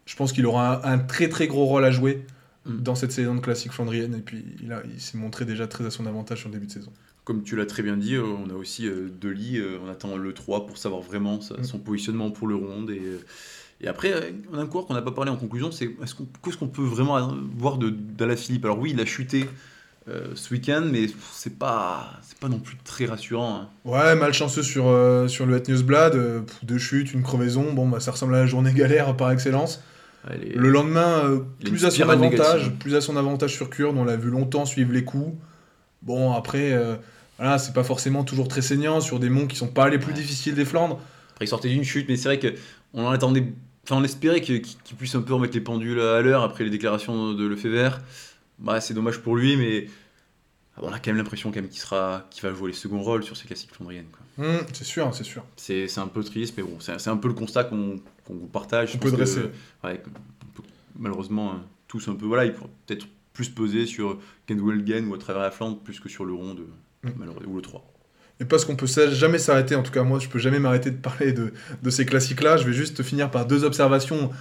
[0.06, 2.26] je pense qu'il aura un, un très très gros rôle à jouer
[2.66, 2.80] Mhm.
[2.82, 5.90] dans cette saison de classique flandrienne, et puis il, il s'est montré déjà très à
[5.92, 6.94] son avantage sur le début de saison.
[7.26, 10.18] Comme tu l'as très bien dit, euh, on a aussi euh, Deli, euh, on attend
[10.18, 11.64] le 3 pour savoir vraiment Mm.
[11.64, 12.90] son positionnement pour le ronde.
[12.92, 13.24] Et, euh,
[13.82, 16.28] et après, on a un coureur qu'on n'a pas parlé en conclusion, c'est est-ce qu'on-
[16.44, 17.94] qu'est-ce qu'on peut vraiment voir de
[18.36, 18.66] Philippe?
[18.66, 19.46] Alors oui, il a chuté
[20.10, 23.56] euh, ce week-end, mais c'est pas, c'est pas non plus très rassurant.
[23.56, 23.70] hein.
[23.86, 28.02] Ouais, malchanceux sur, euh, sur le Het Newsblad, euh, deux chutes, une crevaison, bon bah
[28.02, 29.82] ça ressemble à la journée galère par excellence.
[30.30, 32.78] Le lendemain, plus à son avantage, négative.
[32.80, 35.38] plus à son avantage sur Kurde, on l'a vu longtemps suivre les coups.
[36.04, 36.96] Bon, après, euh,
[37.38, 40.10] voilà, c'est pas forcément toujours très saignant sur des monts qui sont pas les plus
[40.14, 40.20] Ouais.
[40.20, 41.00] difficiles des Flandres.
[41.32, 42.40] Après, il sortait d'une chute, mais c'est vrai
[42.94, 43.54] qu'on en attendait.
[43.86, 44.62] Enfin, on espérait qu'il
[44.98, 48.00] puisse un peu remettre les pendules à l'heure après les déclarations de Lefebvre.
[48.60, 49.88] Bah, c'est dommage pour lui, mais
[50.82, 53.46] on a quand même l'impression qu'il sera, qu'il va jouer les seconds rôles sur ces
[53.48, 54.06] classiques flandriennes.
[54.40, 55.44] Hum, c'est sûr, c'est sûr.
[55.58, 58.94] C'est un peu triste, mais bon, c'est un peu le constat qu'on qu'on vous partage.
[58.96, 59.42] On peut que, dresser.
[59.84, 60.02] ouais,
[60.98, 62.26] malheureusement, hein, tous un peu.
[62.26, 66.08] Voilà, ils pourraient peut-être plus peser sur Kendwelgen ou à travers la Flandre plus que
[66.08, 66.68] sur le rond de,
[67.04, 67.48] Mm.
[67.48, 67.86] ou le 3.
[68.40, 70.98] Et parce qu'on peut jamais s'arrêter, en tout cas moi je peux jamais m'arrêter de
[70.98, 74.32] parler de, de ces classiques-là, je vais juste finir par deux observations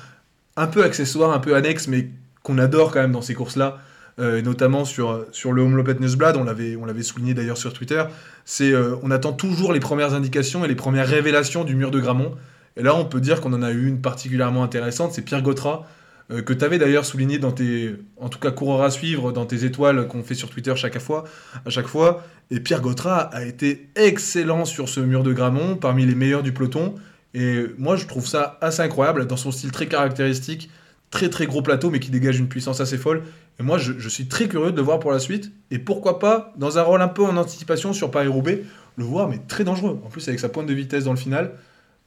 [0.57, 2.09] un peu accessoires, un peu annexes, mais
[2.42, 3.78] qu'on adore quand même dans ces courses-là,
[4.18, 7.72] euh, et notamment sur, sur le Homelopet Newsblad, on l'avait, on l'avait souligné d'ailleurs sur
[7.72, 8.02] Twitter,
[8.44, 12.00] c'est euh, on attend toujours les premières indications et les premières révélations du mur de
[12.00, 12.35] Gramont,
[12.76, 15.87] et là on peut dire qu'on en a eu une particulièrement intéressante, c'est Pierre Gautra,
[16.33, 19.47] euh, que tu avais d'ailleurs souligné dans tes, en tout cas coureurs à suivre, dans
[19.47, 21.25] tes étoiles qu'on fait sur Twitter chaque fois,
[21.66, 26.05] à chaque fois, et Pierre Gautra a été excellent sur ce mur de Gramont, parmi
[26.07, 26.95] les meilleurs du peloton.
[27.35, 30.71] Et moi, je trouve ça assez incroyable, dans son style très caractéristique,
[31.11, 33.23] très très gros plateau, mais qui dégage une puissance assez folle.
[33.59, 35.53] Et moi, je, je suis très curieux de le voir pour la suite.
[35.71, 38.64] Et pourquoi pas, dans un rôle un peu en anticipation sur Paris-Roubaix,
[38.97, 39.99] le voir, mais très dangereux.
[40.05, 41.53] En plus, avec sa pointe de vitesse dans le final.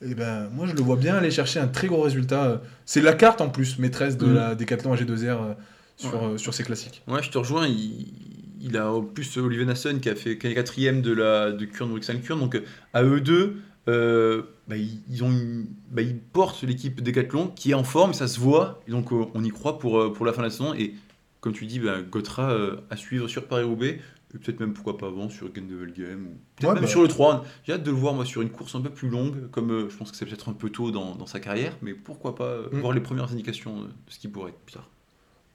[0.08, 2.62] Et ben, moi, je le vois bien aller chercher un très gros résultat.
[2.86, 4.34] C'est la carte en plus, maîtresse de Mhm.
[4.36, 5.54] la Décathlon AG2R euh,
[5.98, 6.34] sur, Ouais.
[6.34, 7.02] euh, sur ces classiques.
[7.08, 7.68] Ouais, je te rejoins.
[7.68, 8.08] Il,
[8.62, 11.65] il a en plus Olivier Nasson qui a fait qui est quatrième de la de
[11.65, 12.39] Kurn Bruxelles Kurn.
[12.39, 12.62] Donc euh,
[12.94, 17.72] à eux deux, euh, bah, ils, ils ont une- bah, ils portent l'équipe Decathlon qui
[17.72, 18.82] est en forme, ça se voit.
[18.88, 20.74] Et donc euh, on y croit pour pour la fin de la saison.
[20.74, 20.94] Et
[21.41, 24.00] comme tu dis, bah, Gotra euh, à suivre sur Paris Roubaix.
[24.36, 26.88] Et peut-être même pourquoi pas avant sur Game ou peut-être Ouais, même bah.
[26.89, 27.45] sur le 3.
[27.65, 29.89] J'ai hâte de le voir moi sur une course un peu plus longue, comme euh,
[29.89, 32.43] je pense que c'est peut-être un peu tôt dans, dans sa carrière, mais pourquoi pas
[32.45, 32.80] euh, Mm.
[32.82, 34.89] voir les premières indications de ce qui pourrait être plus tard.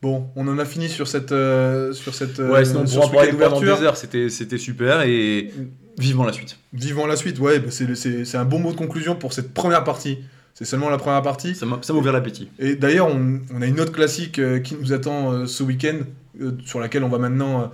[0.03, 3.11] Bon, on en a fini sur cette, euh, sur cette euh, Ouais, sinon on sur
[3.11, 5.51] pourra ce deux heures, c'était c'était super et
[5.99, 6.59] vivement la suite.
[6.73, 9.53] Vivons la suite, ouais, bah, c'est- c'est c'est un bon mot de conclusion pour cette
[9.53, 10.19] première partie.
[10.55, 11.55] C'est seulement la première partie.
[11.55, 12.49] Ça m'a ouvert l'appétit.
[12.59, 15.99] Et d'ailleurs, on, on a une autre classique euh, qui nous attend euh, ce week-end,
[16.41, 17.67] euh, sur laquelle on va maintenant euh,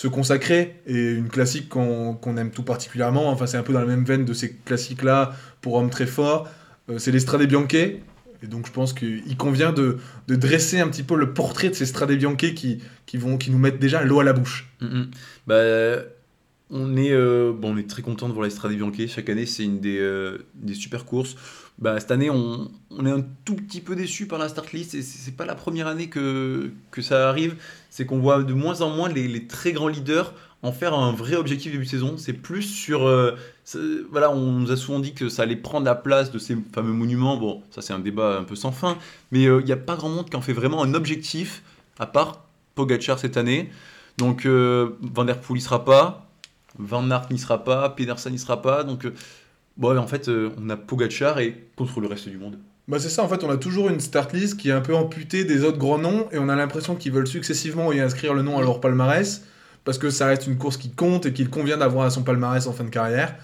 [0.00, 3.28] se consacrer, et une classique qu'on aime tout particulièrement.
[3.28, 6.48] Enfin, c'est un peu dans la même veine de ces classiques-là pour hommes très forts.
[6.88, 7.42] Euh, c'est les Strade.
[7.42, 11.74] Et donc, je pense qu'il convient de, de dresser un petit peu le portrait de
[11.74, 14.70] ces Strade Bianche qui, qui, vont, qui nous mettent déjà l'eau à la bouche.
[14.80, 15.10] Mhm.
[15.46, 15.56] Bah,
[16.70, 18.72] on est euh, bon, on est très content de voir la Strade.
[19.06, 21.36] Chaque année, c'est une des, euh, des super courses.
[21.80, 22.70] Bah, cette année, on,
[23.04, 24.94] est un tout petit peu déçu par la start list.
[24.94, 27.56] Et c'est pas la première année que, que ça arrive.
[27.88, 31.36] C'est qu'on voit de moins en moins les, très grands leaders en faire un vrai
[31.36, 32.16] objectif début de saison.
[32.18, 33.06] C'est plus sur.
[33.06, 33.34] euh,
[34.10, 36.92] voilà, on nous a souvent dit que ça allait prendre la place de ces fameux
[36.92, 37.38] monuments.
[37.38, 38.98] Bon, ça, c'est un débat un peu sans fin.
[39.30, 41.62] Mais euh, il n'y a pas grand monde qui en fait vraiment un objectif,
[41.98, 43.70] à part Pogachar cette année.
[44.18, 46.26] Donc, euh, Van Der Poel n'y sera pas.
[46.78, 47.90] Van Aert n'y sera pas.
[47.90, 48.84] Pedersen n'y sera pas.
[48.84, 49.14] Donc, euh,
[49.76, 52.58] bon, en fait, euh, on a Pogachar et contre le reste du monde.
[52.88, 54.94] Bah c'est ça, en fait, on a toujours une start list qui est un peu
[54.94, 58.42] amputée des autres grands noms, et on a l'impression qu'ils veulent successivement y inscrire le
[58.42, 59.44] nom à leur palmarès,
[59.84, 62.66] parce que ça reste une course qui compte et qu'il convient d'avoir à son palmarès
[62.66, 63.36] en fin de carrière.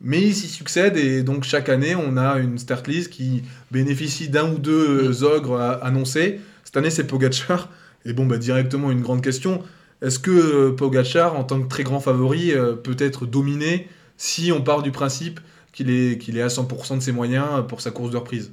[0.00, 4.28] Mais ils s'y succèdent, et donc chaque année, on a une start list qui bénéficie
[4.28, 6.40] d'un ou deux euh, ogres à- annoncés.
[6.64, 7.70] Cette année, c'est Pogachar.
[8.04, 9.62] Et bon, bah directement, une grande question.
[10.00, 14.62] Est-ce que euh, Pogachar, en tant que très grand favori, peut être dominé si on
[14.62, 15.40] part du principe
[15.76, 18.52] qu'il est, qu'il est à 100% de ses moyens pour sa course de reprise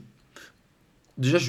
[1.18, 1.40] déjà,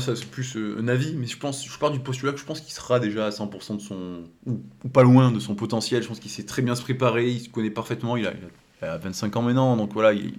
[0.00, 2.44] ça c'est plus euh, un avis, mais je pense, je pars du postulat que je
[2.44, 4.60] pense qu'il sera déjà à 100% de son, ou,
[4.92, 6.02] pas loin de son potentiel.
[6.02, 8.16] Je pense qu'il sait très bien se préparer, il se connaît parfaitement.
[8.16, 8.48] Il a, il a-
[8.82, 10.34] il a 25 ans maintenant, donc voilà, il,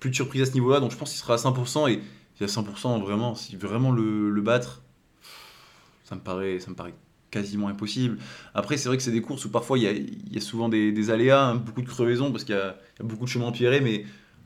[0.00, 0.80] plus de surprise à ce niveau-là.
[0.80, 2.00] Donc je pense qu'il sera à 100% et
[2.40, 4.82] a 100% vraiment, si vraiment le, le battre,
[6.04, 6.94] ça me paraît, ça me paraît
[7.30, 8.18] quasiment impossible.
[8.54, 10.40] Après, c'est vrai que c'est des courses où parfois il y a, il y a
[10.40, 13.08] souvent des, des aléas, hein, beaucoup de crevaisons parce qu'il y, a il y a
[13.08, 14.04] beaucoup de chemins empierrés, mais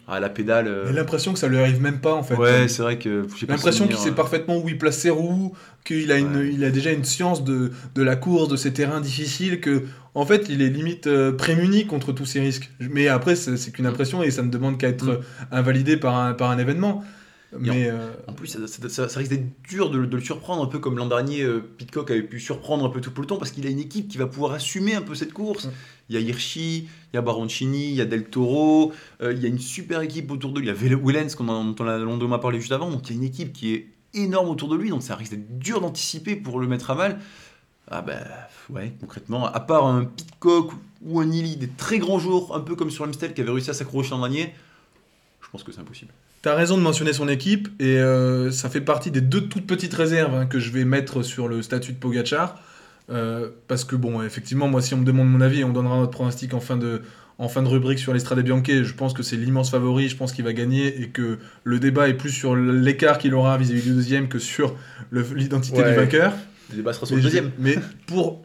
[0.09, 0.67] à la pédale.
[0.67, 2.35] euh, J'ai l'impression que ça lui arrive même pas en fait.
[2.35, 6.19] Ouais, c'est vrai que l'impression qu'il sait parfaitement où il place ses roues, qu'il a,
[6.19, 9.85] une, il a déjà une science de, de la course, de ces terrains difficiles, que
[10.15, 12.71] en fait il est limite euh, prémuni contre tous ces risques.
[12.81, 15.11] Mais après, c'est qu'une impression et ça ne demande qu'à être Mm.
[15.11, 15.17] euh,
[15.53, 17.05] invalidé par un, par un événement.
[17.55, 20.23] En- Mais euh, En plus, ça, ça- ça- ça risque d'être dur de, de le
[20.23, 23.15] surprendre, un peu comme l'an dernier, euh, Pitcock avait pu surprendre un peu tout le
[23.15, 25.69] peloton, parce qu'il a une équipe qui va pouvoir assumer un peu cette course.
[26.09, 29.41] Il y a Hirschi, il y a Baroncini, il y a Del Toro, euh, il
[29.43, 30.75] y a une super équipe autour de lui, il y a
[31.39, 33.29] en- dont on a, dont on m'a parlé juste avant, donc il y a une
[33.29, 36.67] équipe qui est énorme autour de lui, donc ça risque d'être dur d'anticiper pour le
[36.67, 37.21] mettre à mal.
[37.91, 38.19] Ah ben,
[38.71, 42.77] ouais, concrètement, à part un Pitcock ou un Nili, des très grands jours, un peu
[42.77, 44.55] comme sur Amstel qui avait réussi à s'accrocher l'an dernier,
[45.43, 46.13] je pense que c'est impossible.
[46.43, 49.95] T'as raison de mentionner son équipe et euh, ça fait partie des deux toutes petites
[49.95, 52.61] réserves hein, que je vais mettre sur le statut de Pogachar.
[53.11, 56.11] Euh, parce que bon, effectivement, moi si on me demande mon avis, on donnera notre
[56.11, 57.03] pronostic en fin de,
[57.39, 58.67] en fin de rubrique sur l'Estrade Bianche.
[58.69, 62.09] Je pense que c'est l'immense favori, je pense qu'il va gagner et que le débat
[62.09, 64.75] est plus sur l'écart qu'il aura vis-à-vis du deuxième que sur
[65.13, 65.91] l'identité Ouais.
[65.91, 66.33] du vainqueur.
[66.71, 67.51] Le débat sera sur le deuxième.
[67.59, 67.77] Mais
[68.07, 68.43] pour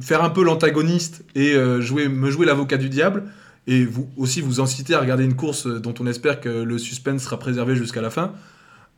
[0.00, 3.24] faire un peu l'antagoniste et euh, jouer, me jouer l'avocat du diable,
[3.66, 7.22] et vous aussi vous inciter à regarder une course dont on espère que le suspense
[7.22, 8.32] sera préservé jusqu'à la fin,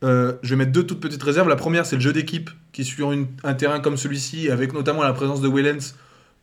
[0.04, 1.48] euh, je vais mettre deux toutes petites réserves.
[1.48, 5.02] La première, c'est le jeu d'équipe qui, sur une- un terrain comme celui-ci, avec notamment
[5.02, 5.94] la présence de Wellens,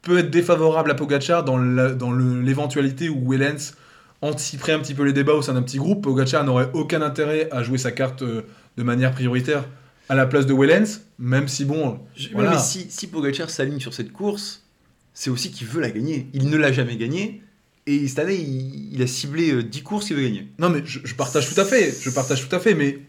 [0.02, 3.74] peut être défavorable à Pogachar dans la- dans le- l'éventualité où Wellens
[4.22, 6.04] anticiperait un petit peu les débats au sein d'un petit groupe.
[6.04, 8.42] Pogachar n'aurait aucun intérêt à jouer sa carte euh,
[8.78, 9.66] de manière prioritaire
[10.10, 12.52] à la place de Wellens, même si bon, Je- Voilà.
[12.52, 14.64] Mais si, si Pogacar s'aligne sur cette course,
[15.14, 16.28] c'est aussi qu'il veut la gagner.
[16.34, 17.42] Il ne l'a jamais gagnée.
[17.86, 20.48] Et cette année, il, il a ciblé euh, 10 courses qu'il veut gagner.
[20.60, 21.94] Non, mais je, je partage tout à fait.
[22.02, 22.74] Je partage tout à fait.
[22.76, 23.00] Mais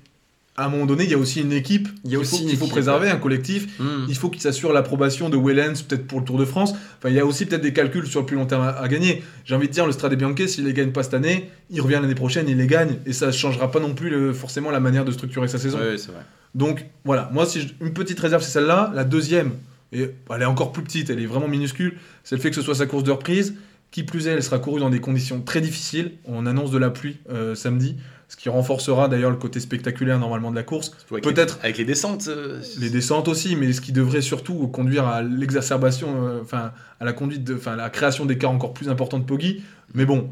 [0.57, 1.89] à un moment donné, il y a aussi une équipe.
[2.05, 3.13] Il y a qu'il aussi faut, une faut équipe, préserver, ouais.
[3.13, 3.79] un collectif.
[3.79, 4.07] Hmm.
[4.09, 6.73] Il faut qu'il s'assure l'approbation de Wellens, peut-être pour le Tour de France.
[6.99, 8.89] Enfin, il y a aussi peut-être des calculs sur le plus long terme à, à
[8.89, 9.23] gagner.
[9.45, 11.99] J'ai envie de dire, le Strade Bianche, s'il les gagne pas cette année, il revient
[12.03, 12.97] l'année prochaine, il les gagne.
[13.07, 15.79] Et ça ne changera pas non plus le- forcément la manière de structurer sa saison.
[15.79, 16.23] Ouais, c'est vrai.
[16.57, 18.93] Donc voilà, moi, si je- une petite réserve, c'est celle-là.
[18.95, 19.53] La deuxième,
[19.93, 22.63] et elle est encore plus petite, elle est vraiment minuscule, c'est le fait que ce
[22.63, 23.55] soit sa course de reprise.
[23.95, 26.15] Qui plus est, elle sera courue dans des conditions très difficiles.
[26.25, 27.95] On annonce de la pluie euh, samedi,
[28.27, 30.91] ce qui renforcera d'ailleurs le côté spectaculaire normalement de la course.
[31.13, 32.27] Avec Peut-être- les- Avec les descentes.
[32.27, 37.05] euh, Les descentes aussi, mais ce qui devrait surtout conduire à l'exacerbation, euh, enfin à
[37.05, 39.63] la conduite, enfin à la création d'écarts encore plus importants de Poggi.
[39.95, 40.29] Mais bon,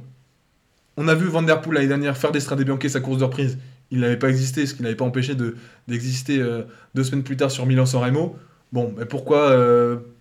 [0.97, 3.25] on a vu Van Der Poel l'année dernière faire des Strade Bianche sa course de
[3.25, 3.59] reprise.
[3.93, 5.55] Il n'avait pas existé, ce qui n'avait pas empêché de-
[5.87, 6.43] d'exister
[6.97, 8.35] deux semaines plus tard sur Milan-San Remo.
[8.73, 9.57] Bon, mais pourquoi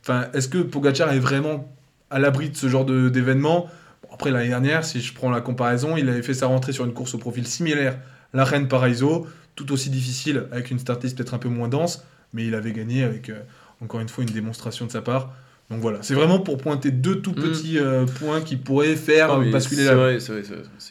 [0.03, 1.73] Enfin, est-ce que Pogacar est vraiment
[2.11, 3.69] à l'abri de ce genre d'événement
[4.03, 6.85] Bon, Après l'année dernière, si je prends la comparaison, il avait fait sa rentrée sur
[6.85, 7.97] une course au profil similaire,
[8.33, 12.03] la Reine Paraiso, tout aussi difficile, avec une start list peut-être un peu moins dense,
[12.33, 13.39] mais il avait gagné avec euh,
[13.81, 15.33] encore une fois une démonstration de sa part.
[15.69, 17.41] Donc voilà, c'est vraiment pour pointer deux tout Mm.
[17.41, 20.17] petits euh, points qui pourraient faire ah, basculer la vrai,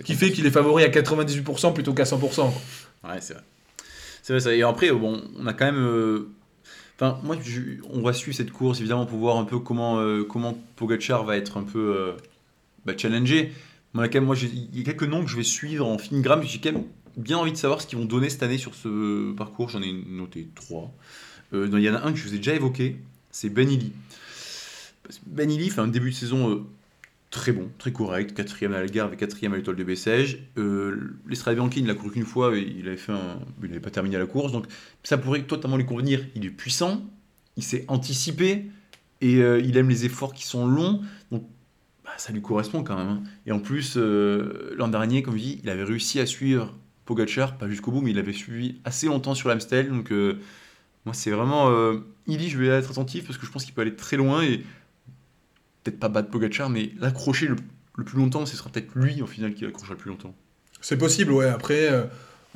[0.05, 2.19] qui fait qu'il est favori à 98% plutôt qu'à 100%.
[2.35, 3.11] quoi.
[3.11, 3.43] Ouais, c'est vrai.
[4.23, 4.55] C'est vrai, ça.
[4.55, 5.77] Et après, bon, on a quand même.
[5.85, 6.29] euh,
[7.01, 7.37] Enfin, moi,
[7.89, 11.39] on va suivre cette course évidemment pour voir un peu comment, euh, comment Pogacar va
[11.39, 12.13] être un peu euh,
[12.85, 13.53] bah, challengé.
[13.95, 16.43] Moi, quand même, moi, il y a quelques noms que je vais suivre en filigrane.
[16.43, 16.85] J'ai quand même
[17.17, 19.71] bien envie de savoir ce qu'ils vont donner cette année sur ce parcours.
[19.71, 20.93] J'en ai noté trois.
[21.55, 22.99] Euh, Il y en a un que je vous ai déjà évoqué,
[23.31, 23.93] c'est Ben Illy.
[25.27, 26.65] Ben fait un début de saison euh,
[27.31, 30.39] très bon, très correct, quatrième à l'Algarve et quatrième à l'étoile de Bessèges.
[30.59, 34.51] Euh, L'Estrade Bianchi, il l'a couru qu'une fois, il il n'avait pas terminé la course,
[34.53, 34.67] donc
[35.05, 36.27] ça pourrait totalement lui convenir.
[36.35, 37.03] Il est puissant,
[37.57, 38.67] il s'est anticipé,
[39.21, 41.45] et euh, il aime les efforts qui sont longs, donc
[42.05, 43.09] bah, ça lui correspond quand même.
[43.09, 43.23] hein.
[43.47, 47.59] Et en plus, euh, l'an dernier, comme je dis, il avait réussi à suivre Pogacar,
[47.59, 50.41] pas jusqu'au bout, mais il avait suivi assez longtemps sur l'Amstel, donc euh,
[51.05, 51.71] moi c'est vraiment...
[52.27, 54.65] Illy, je vais être attentif, parce que je pense qu'il peut aller très loin, et
[55.83, 57.57] peut-être pas battre Pogacar, mais l'accrocher le,
[57.97, 60.35] le plus longtemps, ce sera peut-être lui, en final, qui l'accrochera le plus longtemps.
[60.81, 61.49] C'est possible, ouais.
[61.49, 62.05] Après, euh,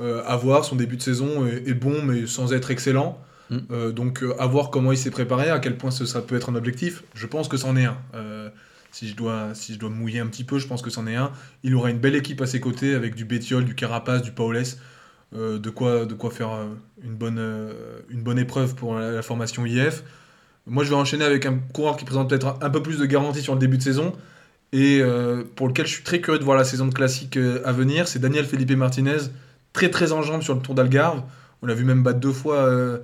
[0.00, 3.20] euh, à voir, son début de saison est, est bon, mais sans être excellent.
[3.50, 3.58] Mm.
[3.70, 6.37] Euh, donc, euh, à voir comment il s'est préparé, à quel point ce, ça peut
[6.37, 7.04] être un objectif.
[7.14, 7.98] Je pense que c'en est un.
[8.14, 8.48] Euh,
[8.90, 11.16] si, je dois, si je dois mouiller un petit peu, je pense que c'en est
[11.16, 11.32] un.
[11.62, 14.62] Il aura une belle équipe à ses côtés, avec du Bétiol, du Carapace, du Paules.
[15.34, 16.66] euh, de, quoi, de quoi faire euh,
[17.02, 20.04] une, bonne, euh, une bonne épreuve pour la, la formation IF.
[20.66, 23.42] Moi, je vais enchaîner avec un coureur qui présente peut-être un, peu plus de garantie
[23.42, 24.14] sur le début de saison
[24.72, 27.62] et euh, pour lequel je suis très curieux de voir la saison de classique euh,
[27.64, 29.18] à venir, c'est Daniel Felipe Martinez,
[29.72, 31.22] très très en jambes sur le Tour d'Algarve.
[31.62, 32.98] On l'a vu même battre deux fois euh,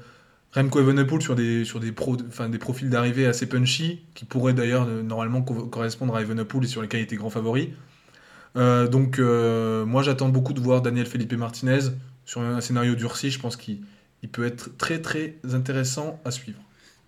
[0.52, 5.42] Remco Evenepoel sur des, sur des, des profils d'arrivée assez punchy, qui pourraient d'ailleurs normalement
[5.42, 7.74] co- correspondre à Evenepoel et sur lesquels il était grand favori.
[8.56, 11.92] Donc moi j'attends beaucoup de voir Daniel Felipe Martinez
[12.24, 13.30] sur un scénario durci.
[13.30, 13.78] Je pense qu'il
[14.24, 16.58] il peut être très très intéressant à suivre.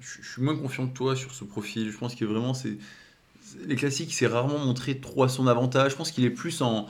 [0.03, 1.91] Je, suis moins confiant que toi sur ce profil.
[1.91, 2.77] Je pense que vraiment, c'est
[3.41, 5.93] c'est- les classiques, il s'est rarement montré trop à son avantage.
[5.93, 6.87] Je pense qu'il est plus en,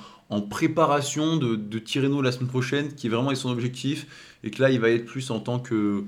[0.48, 4.06] préparation de, de Tirreno la semaine prochaine, qui est vraiment son objectif,
[4.44, 6.04] et que là, il va être plus en tant que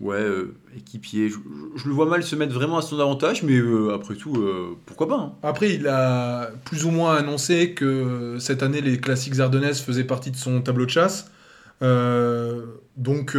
[0.00, 1.28] ouais euh, équipier.
[1.28, 1.36] Je,
[1.86, 5.08] le vois mal se mettre vraiment à son avantage, mais euh, après tout, euh, pourquoi
[5.08, 5.32] pas hein.
[5.42, 10.30] Après, il a plus ou moins annoncé que cette année, les classiques ardennaises faisaient partie
[10.30, 11.30] de son tableau de chasse.
[12.96, 13.36] Donc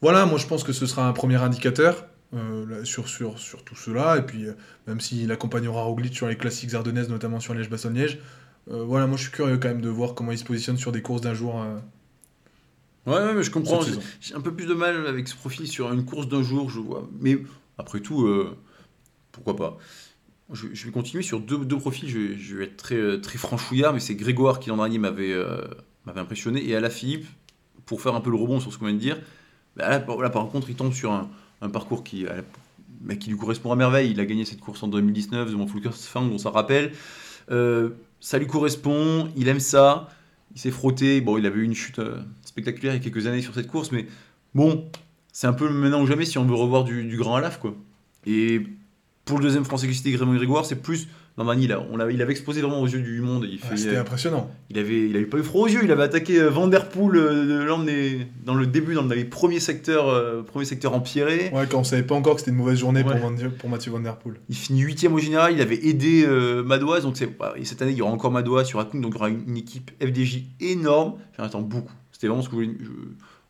[0.00, 3.76] voilà, moi je pense que ce sera un premier indicateur euh, sur, sur, sur tout
[3.76, 4.16] cela.
[4.18, 4.52] Et puis, euh,
[4.86, 8.18] même s'il accompagnera Roglic sur les classiques ardennaises, notamment sur Liège-Bastogne-Liège,
[8.70, 10.90] euh, voilà, moi je suis curieux quand même de voir comment il se positionne sur
[10.92, 11.64] des courses d'un jour
[13.06, 13.80] Ouais, ouais, mais je comprends.
[14.20, 16.80] J'ai un peu plus de mal avec ce profil sur une course d'un jour, je
[16.80, 17.06] vois.
[17.20, 17.38] Mais
[17.76, 18.26] après tout,
[19.32, 19.78] pourquoi pas.
[20.52, 22.08] Je, je vais continuer sur deux, deux profils.
[22.08, 25.34] Je, vais- je vais être très, très franchouillard, mais c'est Grégoire qui l'an dernier m'avait
[26.16, 26.66] impressionné.
[26.66, 27.26] Et Alaphilippe,
[27.84, 29.20] pour faire un peu le rebond sur ce qu'on vient de dire,
[29.76, 31.28] bah là, là, par contre, il tombe sur un,
[31.60, 32.42] un parcours qui, euh,
[33.18, 34.10] qui lui correspond à merveille.
[34.10, 36.92] Il a gagné cette course en 2019 de Montfoucault-Fang, on s'en rappelle.
[37.50, 37.90] Euh,
[38.20, 40.08] ça lui correspond, il aime ça.
[40.54, 41.20] Il s'est frotté.
[41.20, 43.66] Bon, il avait eu une chute euh, spectaculaire il y a quelques années sur cette
[43.66, 44.06] course, mais
[44.54, 44.88] bon,
[45.32, 47.74] c'est un peu maintenant ou jamais si on veut revoir du, du grand Alaf, quoi.
[48.26, 48.62] Et
[49.24, 51.08] pour le deuxième français c'était Grégoire Grégoire, c'est plus.
[51.36, 53.48] Non, Mani, là, on il avait exposé vraiment aux yeux du monde.
[53.50, 54.48] Il, Ah, C'était impressionnant.
[54.70, 55.80] il avait, il avait pas eu froid aux yeux.
[55.82, 59.58] Il avait attaqué euh, Van Der Poel euh, des- dans le début, dans les premiers
[59.58, 61.50] secteurs, euh, premiers secteurs empierrés.
[61.52, 63.18] Ouais, quand on savait pas encore que c'était une mauvaise journée Ouais.
[63.18, 64.36] pour, Van- pour Mathieu Van Der Poel.
[64.48, 67.82] Il finit huitième au général, il avait aidé euh, Madoise, donc c'est, bah, et cette
[67.82, 69.90] année il y aura encore Madoise sur Akun, donc il y aura une, une équipe
[70.00, 71.90] FDJ énorme, j'en attends beaucoup.
[72.12, 72.76] C'était vraiment ce que je voulais.
[72.80, 72.86] je-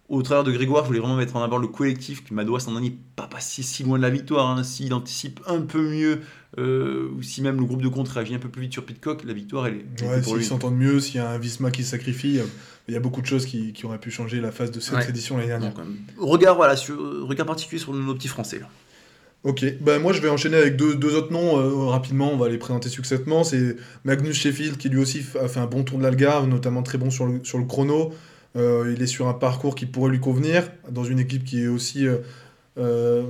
[0.08, 2.76] au travers de Grégoire, je voulais vraiment mettre en avant le collectif, que Madoise en
[2.76, 4.62] année pas passé si loin de la victoire, hein.
[4.62, 6.20] s'il anticipe un peu mieux,
[6.58, 9.24] euh, ou si même le groupe de contre réagit un peu plus vite sur Pitcock,
[9.24, 10.44] la victoire elle est Ouais, s'ils lui.
[10.44, 12.44] s'entendent mieux, s'il y a un Visma qui se sacrifie, euh,
[12.86, 14.94] il y a beaucoup de choses qui, qui auraient pu changer la phase de cette
[14.94, 15.08] Ouais.
[15.08, 15.72] édition l'année dernière.
[15.72, 18.58] Donc, euh, regard, voilà, sur, regard particulier sur nos petits Français.
[18.58, 18.68] Là.
[19.42, 22.48] Ok, bah moi je vais enchaîner avec deux, deux autres noms euh, rapidement, on va
[22.48, 23.42] les présenter succinctement.
[23.44, 26.96] C'est Magnus Sheffield qui lui aussi a fait un bon tour de l'Algarve, notamment très
[26.98, 28.12] bon sur le, sur le chrono.
[28.56, 31.66] Euh, il est sur un parcours qui pourrait lui convenir, dans une équipe qui est
[31.66, 32.18] aussi euh,
[32.78, 33.24] euh,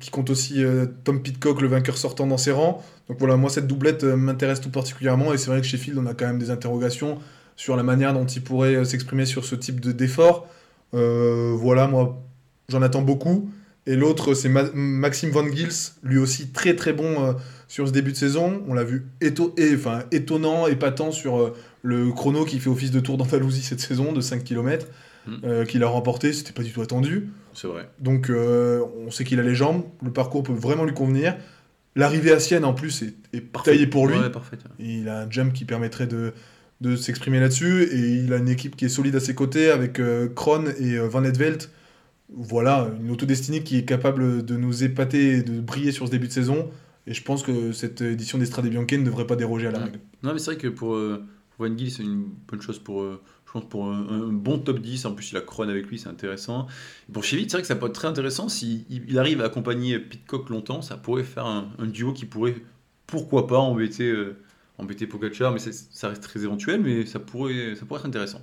[0.00, 0.62] qui compte aussi
[1.04, 2.82] Tom Pitcock, le vainqueur sortant dans ses rangs.
[3.08, 6.14] Donc voilà, moi cette doublette m'intéresse tout particulièrement et c'est vrai que Sheffield on a
[6.14, 7.18] quand même des interrogations
[7.56, 10.46] sur la manière dont il pourrait s'exprimer sur ce type de d'effort.
[10.94, 12.22] Euh, voilà, moi
[12.68, 13.50] j'en attends beaucoup.
[13.86, 17.34] Et l'autre, c'est Ma- Maxime Van Gils, lui aussi très très bon
[17.66, 18.62] sur ce début de saison.
[18.68, 19.76] On l'a vu éto- et,
[20.16, 21.52] étonnant, épatant sur
[21.82, 24.86] le chrono qui fait office de Tour d'Andalousie cette saison de 5 km,
[25.24, 25.64] Mm.
[25.68, 26.32] qu'il a remporté.
[26.32, 27.28] C'était pas du tout attendu.
[27.54, 27.88] C'est vrai.
[28.00, 31.36] Donc euh, on sait qu'il a les jambes, le parcours peut vraiment lui convenir.
[31.94, 34.16] L'arrivée à Sienne en plus est, est taillée pour lui.
[34.18, 34.56] Ouais, parfait.
[34.80, 36.32] Et il a un jump qui permettrait de,
[36.80, 37.84] de s'exprimer là-dessus.
[37.84, 40.94] Et il a une équipe qui est solide à ses côtés avec euh, Krohn et
[40.96, 41.70] euh, Van Edvelt.
[42.34, 46.28] Voilà, une autodestinée qui est capable de nous épater et de briller sur ce début
[46.28, 46.70] de saison.
[47.06, 49.84] Et je pense que cette édition d'Estrade Bianche ne devrait pas déroger à la Ouais.
[49.84, 49.98] règle.
[50.22, 51.26] Non, mais c'est vrai que pour, euh, pour
[51.58, 55.04] Van Giel, c'est une bonne chose pour, euh, je pense, pour un, bon top 10.
[55.06, 56.66] En plus, il a Krohn avec lui, c'est intéressant.
[57.12, 58.48] Pour Chevy, c'est vrai que ça peut être très intéressant.
[58.48, 62.56] S'il il arrive à accompagner Pitcock longtemps, ça pourrait faire un, duo qui pourrait,
[63.06, 64.36] pourquoi pas, embêter, euh,
[64.78, 65.52] embêter Pogacar.
[65.52, 68.40] Mais ça reste très éventuel, mais ça pourrait, ça pourrait être intéressant.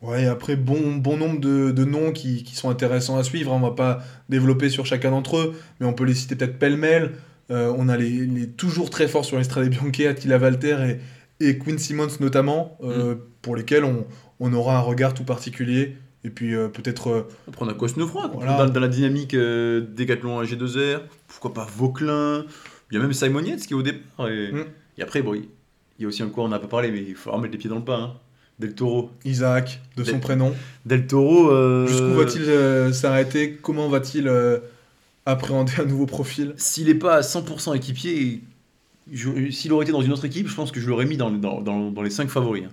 [0.00, 3.52] Ouais, après, bon, bon nombre de, noms qui, sont intéressants à suivre.
[3.52, 7.14] On va pas développer sur chacun d'entre eux, mais on peut les citer peut-être pêle-mêle.
[7.50, 10.98] Euh, on a les, toujours très forts sur l'Estrade Bianche, Attila Valter et,
[11.40, 14.06] et Quinn Simmons notamment, euh, pour lesquels on,
[14.40, 15.96] on aura un regard tout particulier.
[16.24, 17.10] Et puis euh, peut-être...
[17.10, 17.28] euh,
[17.60, 18.56] on a Cosnefroid, Voilà.
[18.58, 21.00] dans, dans la dynamique euh, Décathlon G2R.
[21.28, 22.44] Pourquoi pas Vauclin?
[22.90, 24.28] Il y a même Simon Yates qui est au départ.
[24.28, 24.64] Et, Mm.
[24.98, 25.46] et après, bon, il
[26.00, 27.70] y a aussi un quoi, on n'a pas parlé, mais il faut remettre les pieds
[27.70, 27.96] dans le pas.
[27.98, 28.12] hein.
[28.58, 29.10] Del Toro.
[29.24, 30.52] Isaac, de son prénom.
[30.84, 31.86] Del Toro.
[31.86, 33.52] Jusqu'où va-t-il s'arrêter?
[33.62, 34.28] Comment va-t-il
[35.26, 36.54] appréhender un nouveau profil?
[36.56, 38.40] S'il n'est pas à 100% équipier,
[39.14, 41.60] s'il aurait été dans une autre équipe, je pense que je l'aurais mis dans, dans,
[41.60, 42.64] dans, dans les 5 favoris.
[42.64, 42.72] hein.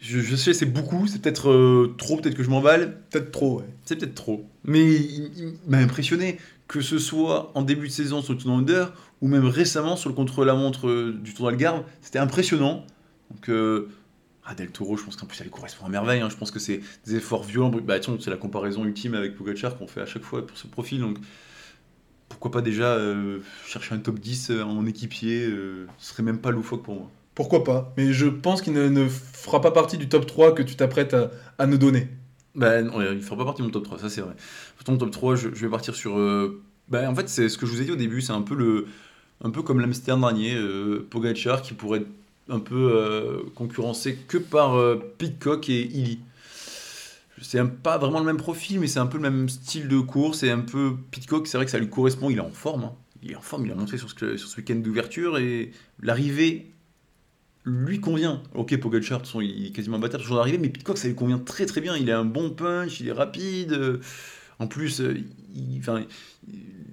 [0.00, 3.58] Je, je sais, c'est beaucoup, c'est peut-être euh, trop, peut-être que je m'emballe, Peut-être trop,
[3.58, 3.66] ouais.
[3.84, 4.46] c'est peut-être trop.
[4.64, 8.52] Mais il, il m'a impressionné, que ce soit en début de saison sur le Tour
[8.52, 12.86] Under, ou même récemment sur le contre-la-montre euh, du Tour d'Algarve, c'était impressionnant.
[13.30, 13.88] Donc, euh,
[14.46, 16.22] ah, Del Toro, je pense qu'en plus, elle correspond à merveille.
[16.22, 16.30] hein.
[16.30, 17.68] Je pense que c'est des efforts violents.
[17.70, 20.66] Bah, tiens, c'est la comparaison ultime avec Pogacar qu'on fait à chaque fois pour ce
[20.66, 21.00] profil.
[21.00, 21.18] Donc,
[22.40, 26.50] pourquoi pas déjà euh, chercher un top 10 en équipier euh, Ce serait même pas
[26.50, 27.10] loufoque pour moi.
[27.34, 30.62] Pourquoi pas Mais je pense qu'il ne, ne fera pas partie du top 3 que
[30.62, 32.08] tu t'apprêtes à, à nous donner.
[32.54, 34.34] Ben, non, il fera pas partie de mon top 3, ça c'est vrai.
[34.84, 36.18] Ton top 3, je, je vais partir sur.
[36.18, 38.42] euh, ben, en fait, c'est ce que je vous ai dit au début, c'est un
[38.42, 38.86] peu le.
[39.42, 42.08] Un peu comme l'Amsterdam dernier, euh, Pogacar qui pourrait être
[42.50, 46.20] un peu euh, concurrencé que par euh, Pitcock et Illy.
[47.42, 50.42] C'est pas vraiment le même profil, mais c'est un peu le même style de course.
[50.42, 52.30] Et un peu Pitcock, c'est vrai que ça lui correspond.
[52.30, 52.84] Il est en forme.
[52.84, 52.92] hein.
[53.22, 53.66] Il est en forme.
[53.66, 55.38] Il a montré sur ce, sur ce week-end d'ouverture.
[55.38, 55.72] Et
[56.02, 56.70] l'arrivée
[57.64, 58.42] lui convient.
[58.54, 60.58] Ok, Pogacar, de toute façon, il est quasiment imbattable toujours d'arrivée.
[60.58, 61.96] Mais Pitcock, ça lui convient très très bien.
[61.96, 63.00] Il a un bon punch.
[63.00, 63.72] Il est rapide.
[63.72, 64.00] euh,
[64.58, 65.16] En plus, euh,
[65.54, 66.04] il, enfin,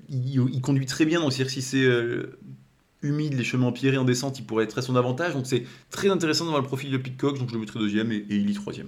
[0.10, 1.20] il, il conduit très bien.
[1.20, 2.40] Donc, si c'est euh,
[3.02, 5.34] humide, les chemins empierrés en descente, il pourrait être à son avantage.
[5.34, 7.38] Donc, c'est très intéressant de voir le profil de Pitcock.
[7.38, 8.88] Donc, je le mettrai deuxième et, et Illy troisième.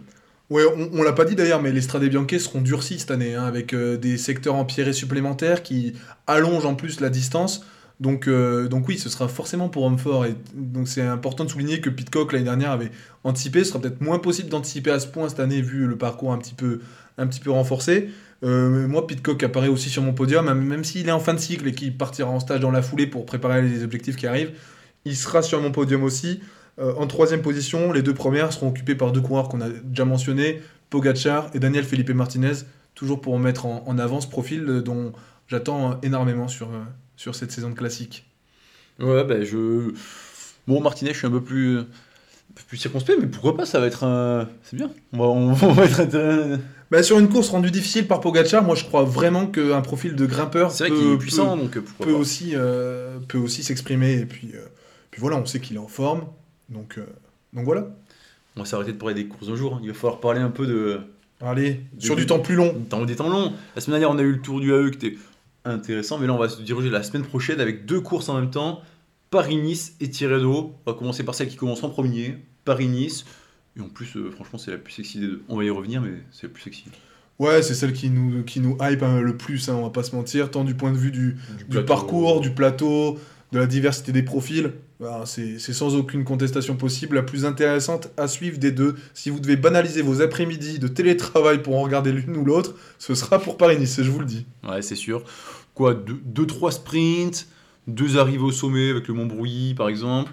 [0.49, 3.43] Ouais, on, l'a pas dit d'ailleurs, mais les Strade Bianche seront durcis cette année, hein,
[3.43, 5.93] avec euh, des secteurs empierrés supplémentaires qui
[6.25, 7.63] allongent en plus la distance.
[7.99, 9.97] Donc, euh, donc oui, ce sera forcément pour homme.
[10.27, 12.91] Et donc c'est important de souligner que Pitcock l'année dernière avait
[13.23, 13.63] anticipé.
[13.63, 16.39] Ce sera peut-être moins possible d'anticiper à ce point cette année vu le parcours un
[16.39, 16.79] petit peu,
[17.19, 18.09] un petit peu renforcé.
[18.43, 21.39] Euh, moi, Pitcock apparaît aussi sur mon podium, même, même s'il est en fin de
[21.39, 24.53] cycle et qu'il partira en stage dans la foulée pour préparer les objectifs qui arrivent.
[25.05, 26.39] Il sera sur mon podium aussi.
[26.79, 30.05] Euh, en troisième position, les deux premières seront occupées par deux coureurs qu'on a déjà
[30.05, 32.53] mentionnés, Pogachar et Daniel Felipe Martinez,
[32.95, 35.11] toujours pour mettre en, en avant ce profil euh, dont
[35.47, 36.79] j'attends euh, énormément sur, euh,
[37.15, 38.25] sur cette saison de classique.
[38.99, 39.91] Ouais, ben je.
[40.67, 41.83] Bon, Martinez, je suis un peu plus, un
[42.55, 44.47] peu plus circonspect, mais pourquoi pas Ça va être un.
[44.63, 44.91] C'est bien.
[45.13, 46.61] On va, on va être intéressant.
[46.91, 50.25] Bah, sur une course rendue difficile par Pogachar, moi je crois vraiment qu'un profil de
[50.25, 54.13] grimpeur C'est vrai peut- qu'il est peut- puissant, donc peut, aussi, euh, peut aussi s'exprimer.
[54.17, 54.65] Et puis, euh,
[55.11, 56.23] puis voilà, on sait qu'il est en forme.
[56.69, 57.05] Donc, euh,
[57.53, 57.87] donc voilà.
[58.55, 59.75] On va s'arrêter de parler des courses un jour.
[59.75, 59.79] hein.
[59.81, 61.01] Il va falloir parler un peu de.
[61.41, 62.73] Allez, sur du temps plus long.
[62.89, 63.53] Temps, des temps longs.
[63.75, 65.17] La semaine dernière, on a eu le tour du AE qui était
[65.63, 68.49] intéressant, mais là, on va se diriger la semaine prochaine avec deux courses en même
[68.49, 68.81] temps
[69.29, 70.75] Paris-Nice et Tirreno.
[70.85, 73.25] On va commencer par celle qui commence en premier Paris-Nice.
[73.77, 75.43] Et en plus, euh, franchement, c'est la plus sexy des deux.
[75.47, 76.85] On va y revenir, mais c'est la plus sexy.
[77.37, 80.03] Ouais, c'est celle qui nous, qui nous hype hein, le plus, hein, on va pas
[80.03, 81.37] se mentir, tant du point de vue du,
[81.87, 83.17] parcours, du plateau,
[83.53, 84.73] de la diversité des profils.
[85.25, 88.95] C'est sans aucune contestation possible la plus intéressante à suivre des deux.
[89.13, 93.15] Si vous devez banaliser vos après-midi de télétravail pour en regarder l'une ou l'autre, ce
[93.15, 94.45] sera pour Paris-Nice, je vous le dis.
[94.67, 95.23] Ouais, c'est sûr.
[95.73, 97.47] Quoi, 2-3 sprints,
[97.87, 100.31] deux arrivées au sommet avec le Mont Brouilly par exemple,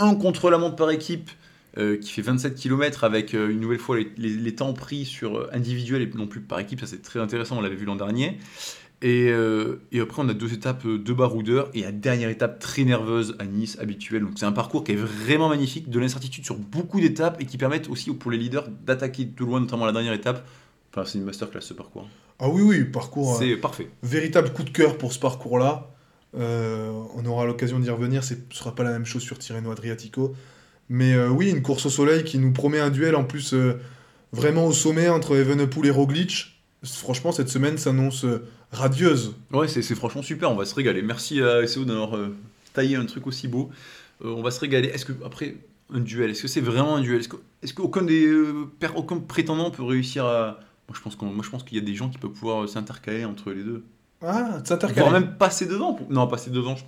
[0.00, 1.30] un contre-la-montre par équipe
[1.76, 5.04] euh, qui fait 27 km avec euh, une nouvelle fois les, les- les temps pris
[5.04, 7.84] sur euh, individuel et non plus par équipe, ça c'est très intéressant, on l'avait vu
[7.84, 8.38] l'an dernier.
[9.00, 12.58] Et, euh, et après on a deux étapes euh, de baroudeur et la dernière étape
[12.58, 14.22] très nerveuse à Nice habituelle.
[14.22, 17.58] Donc c'est un parcours qui est vraiment magnifique, de l'incertitude sur beaucoup d'étapes et qui
[17.58, 20.44] permettent aussi pour les leaders d'attaquer de loin, notamment la dernière étape.
[20.92, 22.08] Enfin c'est une masterclass ce parcours.
[22.40, 23.34] Ah oui, oui, parcours.
[23.34, 23.88] euh, C'est parfait.
[24.02, 25.90] véritable coup de cœur pour ce parcours-là.
[26.36, 29.70] Euh, on aura l'occasion d'y revenir, ce ne sera pas la même chose sur Tirreno
[29.70, 30.34] Adriatico.
[30.88, 33.78] Mais euh, oui, une course au soleil qui nous promet un duel en plus euh,
[34.32, 36.60] vraiment au sommet entre Evenepoel et Roglic.
[36.82, 39.34] Franchement, cette semaine s'annonce euh, radieuse.
[39.52, 41.02] Ouais, c'est franchement super, on va se régaler.
[41.02, 42.34] Merci à SEO d'avoir euh,
[42.72, 43.70] taillé un truc aussi beau.
[44.24, 44.88] Euh, on va se régaler.
[44.88, 45.56] Est-ce que, après,
[45.92, 47.20] un duel, est-ce que c'est vraiment un duel?
[47.62, 50.60] Est-ce qu'aucun des euh, aucun prétendant peut réussir à.
[50.88, 50.96] Moi,
[51.42, 53.84] je pense qu'il y a des gens qui peuvent pouvoir s'intercaler entre les deux.
[54.22, 55.00] Ah, s'intercaler.
[55.00, 55.92] Voire même passer devant.
[55.94, 56.84] pour- Non, passer devant, je-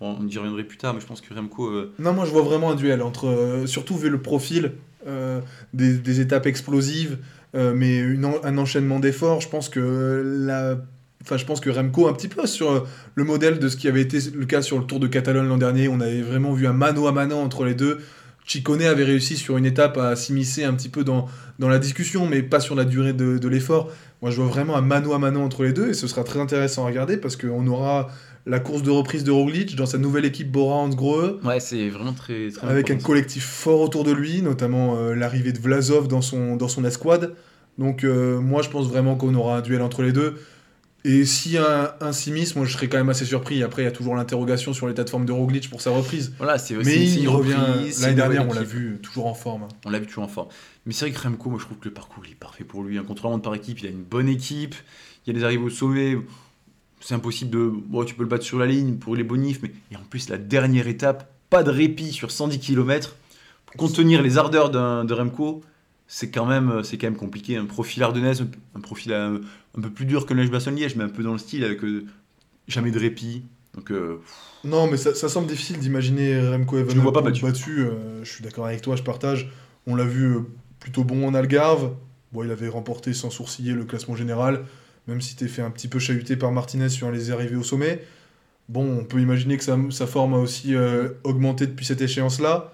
[0.00, 1.66] bon, on y reviendrait plus tard, mais je pense que Remco.
[1.70, 4.72] euh, Non, moi je vois vraiment un duel entre, surtout vu le profil
[5.06, 5.40] euh,
[5.72, 7.18] des, des étapes explosives,
[7.54, 8.02] euh, mais
[8.44, 9.40] un enchaînement d'efforts.
[9.40, 10.76] Je pense que la,
[11.22, 12.80] enfin je pense que Remco un petit peu sur euh,
[13.14, 15.58] le modèle de ce qui avait été le cas sur le Tour de Catalogne l'an
[15.58, 18.00] dernier, on avait vraiment vu un mano à mano entre les deux.
[18.44, 21.26] Chicone avait réussi sur une étape à s'immiscer un petit peu dans,
[21.58, 23.90] dans la discussion, mais pas sur la durée de, de l'effort.
[24.22, 26.38] Moi, je vois vraiment un mano à mano entre les deux, et ce sera très
[26.38, 28.08] intéressant à regarder parce qu'on aura
[28.46, 32.12] la course de reprise de Roglic dans sa nouvelle équipe Bora Hansgrohe, Ouais, c'est vraiment
[32.12, 32.50] très.
[32.50, 36.56] très avec un collectif fort autour de lui, notamment euh, l'arrivée de Vlasov dans son,
[36.56, 37.34] dans son escouade.
[37.78, 40.40] Donc euh, moi je pense vraiment qu'on aura un duel entre les deux.
[41.04, 41.22] Et
[41.56, 43.62] a un, un simis, moi je serais quand même assez surpris.
[43.62, 46.32] Après il y a toujours l'interrogation sur l'état de forme de Roglic pour sa reprise.
[46.38, 47.54] Voilà, c'est Mais il une revient,
[48.00, 49.64] l'année dernière on l'a vu, toujours en forme.
[49.64, 49.68] hein.
[49.84, 50.48] On l'a vu toujours en forme.
[50.84, 52.82] Mais c'est vrai que Remco, moi je trouve que le parcours il est parfait pour
[52.82, 52.96] lui.
[52.98, 54.74] Un contre-la-montre par équipe, il a une bonne équipe.
[55.26, 56.16] Il y a des arrivées au sommet.
[57.00, 57.70] C'est impossible de.
[57.72, 59.70] Bon, tu peux le battre sur la ligne pour les bonifs, mais.
[59.92, 63.16] Et en plus, la dernière étape, pas de répit sur 110 km.
[63.66, 65.62] Pour contenir les ardeurs d'un- de Remco,
[66.08, 67.56] c'est quand, même- c'est quand même compliqué.
[67.56, 68.44] Un profil ardennaise,
[68.74, 69.34] un, profil un,
[69.76, 72.04] un peu plus dur que le Liège-Bastogne-Liège, mais un peu dans le style, avec euh,
[72.68, 73.42] jamais de répit.
[73.74, 74.20] Donc, euh,
[74.64, 77.80] Non mais ça, ça semble difficile d'imaginer Remco Je le vois pas Evenepoel battu.
[77.80, 79.50] euh, je suis d'accord avec toi, je partage.
[79.86, 80.40] On l'a vu euh,
[80.80, 81.92] plutôt bon en Algarve.
[82.32, 84.64] Bon, il avait remporté sans sourciller le classement général,
[85.06, 88.02] même si t'es fait un petit peu chahuté par Martinez sur les arrivées au sommet.
[88.68, 92.72] Bon, on peut imaginer que sa, sa forme a aussi euh, augmenté depuis cette échéance-là.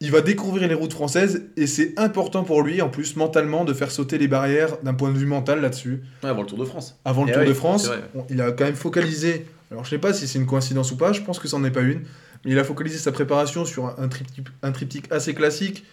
[0.00, 3.74] il va découvrir les routes françaises et c'est important pour lui, en plus, mentalement, de
[3.74, 6.02] faire sauter les barrières d'un point de vue mental là-dessus.
[6.22, 6.98] Ouais, avant le Tour de France.
[7.04, 9.44] Avant le Eh Tour oui, de France, on- il a quand même focalisé.
[9.70, 11.64] Alors, je sais pas si c'est une coïncidence ou pas, je pense que ça n'en
[11.66, 12.00] est pas une.
[12.44, 15.84] Mais il a focalisé sa préparation sur un, un triptyque, un triptyque assez classique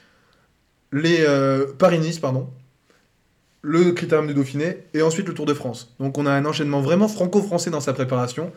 [0.93, 2.49] les euh, Paris-Nice, pardon,
[3.67, 5.93] le Critérium du Dauphiné et ensuite le Tour de France.
[5.99, 8.51] Donc, on a un enchaînement vraiment franco-français dans sa préparation.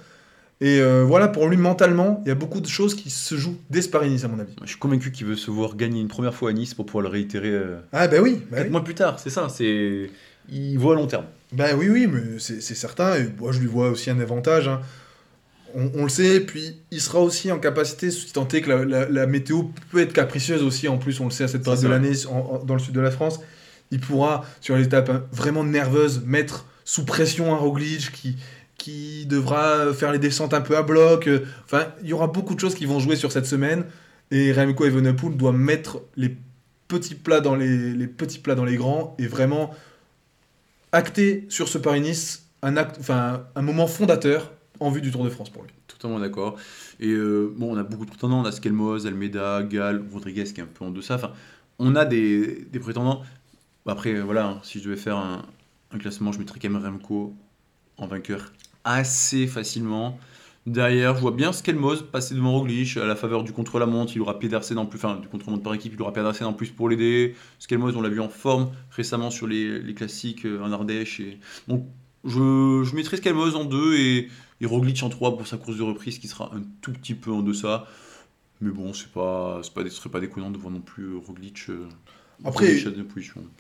[0.61, 3.57] Et euh, voilà, pour lui, mentalement, il y a beaucoup de choses qui se jouent
[3.71, 4.55] dès ce Paris-Nice, à mon avis.
[4.65, 7.03] Je suis convaincu qu'il veut se voir gagner une première fois à Nice pour pouvoir
[7.05, 8.73] le réitérer euh, Ah, bah oui, bah quatre oui.
[8.73, 9.19] mois plus tard.
[9.21, 9.49] C'est ça.
[9.49, 10.11] C'est
[10.51, 11.25] il voit à long terme.
[11.53, 13.15] Ben oui, oui, mais c'est certain.
[13.17, 14.67] Et moi, je lui vois aussi un avantage.
[14.69, 14.81] hein.
[15.75, 16.41] On, on le sait.
[16.41, 20.01] Puis, il sera aussi en capacité, si tant est que la, la- la météo peut
[20.01, 20.89] être capricieuse aussi.
[20.89, 22.13] En plus, on le sait à cette période de l'année
[22.67, 23.41] dans le sud de la France.
[23.91, 28.37] Il pourra, sur les étapes hein, vraiment nerveuses, mettre sous pression un Roglic qui,
[28.77, 31.27] qui devra faire les descentes un peu à bloc.
[31.27, 33.85] Euh, Enfin, il y aura beaucoup de choses qui vont jouer sur cette semaine.
[34.31, 36.37] Et Remco Evenepoel doit mettre les
[36.87, 39.75] petits plats dans les, les petits plats dans les grands et vraiment
[40.93, 45.31] acter sur ce Paris-Nice un, acte, enfin, un moment fondateur en vue du Tour de
[45.31, 45.71] France pour lui.
[45.87, 46.57] Totalement d'accord.
[47.01, 48.41] Et euh, bon, on a beaucoup de prétendants.
[48.41, 51.17] On a Skelmos, Almeida, Gall, Rodriguez qui est un peu en deçà.
[51.17, 51.33] Enfin,
[51.79, 53.23] on a des, des prétendants.
[53.89, 55.43] Après, euh, voilà, hein, si je devais faire un,
[55.99, 57.35] classement, je mettrais quand même Remco
[57.97, 58.53] en vainqueur
[58.85, 60.19] assez facilement.
[60.67, 64.13] Derrière, je vois bien Skelmos passer devant Roglic à la faveur du contre-la-montre.
[64.15, 66.71] Il aura Pedersen en plus, enfin du contre-la-montre par équipe, il aura Pedersen en plus
[66.71, 67.35] pour l'aider.
[67.59, 71.23] Skelmos, on l'a vu en forme récemment sur les, classiques euh, en Ardèche.
[71.67, 71.87] Donc,
[72.25, 74.29] je, je mettrais Skelmos en 2 et,
[74.61, 77.33] et Roglic en 3 pour sa course de reprise qui sera un tout petit peu
[77.33, 77.87] en deçà.
[78.61, 81.71] Mais bon, c'est pas, pas, ce serait pas déconnant de voir non plus euh, Roglic.
[82.45, 82.77] Après,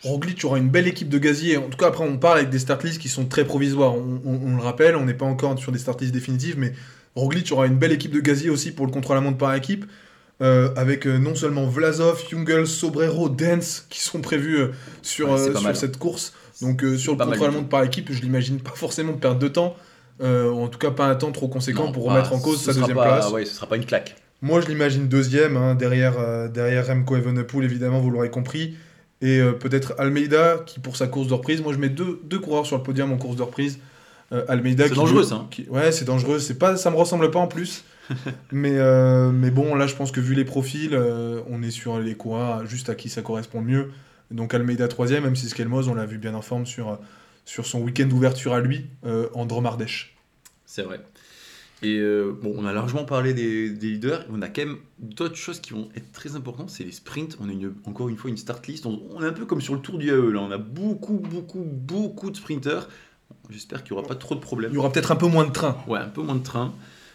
[0.03, 1.57] Roglic aura une belle équipe de gaziers.
[1.57, 3.95] En tout cas, après, on parle avec des start lists qui sont très provisoires.
[3.95, 6.73] On, on- on le rappelle, on n'est pas encore sur des start lists définitives, mais
[7.17, 9.85] Roglic aura une belle équipe de gaziers aussi pour le contre-la-montre par équipe.
[10.41, 14.69] euh, avec euh, non seulement Vlasov, Jungels, Sobrero, Dance qui sont prévus euh,
[15.03, 15.77] sur, Ouais, c'est euh, pas sur mal.
[15.77, 16.33] cette course.
[16.63, 19.75] Donc euh, sur le contre-la-montre par équipe, je l'imagine pas forcément perdre de temps.
[20.21, 22.61] euh, en tout cas, pas un temps trop conséquent Non, pour bah, remettre en cause
[22.61, 23.31] ce sa sera deuxième pas- place.
[23.33, 24.15] Ouais, ce sera pas une claque.
[24.41, 28.77] Moi, je l'imagine deuxième, hein, derrière, euh, derrière Remco Evenepoel, évidemment, vous l'aurez compris.
[29.21, 32.39] Et euh, peut-être Almeida, qui pour sa course de reprise, moi je mets deux, deux
[32.39, 33.81] coureurs sur le podium en course de reprise.
[34.31, 35.47] Euh, Almeida C'est qui- dangereux, ça, hein.
[35.51, 36.39] qui- ouais, c'est dangereux.
[36.39, 37.83] C'est pas, ça me ressemble pas en plus.
[38.53, 41.99] mais, euh, mais bon, là, je pense que vu les profils, euh, on est sur
[41.99, 43.91] les coureurs juste à qui ça correspond le mieux.
[44.31, 46.99] Donc Almeida troisième, même si Skelmos, on l'a vu bien en forme sur,
[47.45, 48.87] sur son week-end d'ouverture à lui
[49.35, 50.17] en Dromardèche.
[50.67, 51.01] C'est vrai.
[51.83, 54.25] Et euh, bon, on a largement parlé des, des leaders.
[54.33, 56.71] On a quand même d'autres choses qui vont être très importantes.
[56.71, 57.37] C'est les sprints.
[57.41, 58.85] On a une- encore une fois une start list.
[58.87, 60.33] On, on est un peu comme sur le tour du AE.
[60.33, 62.89] Là, on a beaucoup, beaucoup, beaucoup de sprinters.
[63.51, 64.73] J'espère qu'il n'y aura pas trop de problèmes.
[64.73, 65.77] Il y aura peut-être un peu moins de train.
[65.87, 66.75] Ouais, un peu moins de train.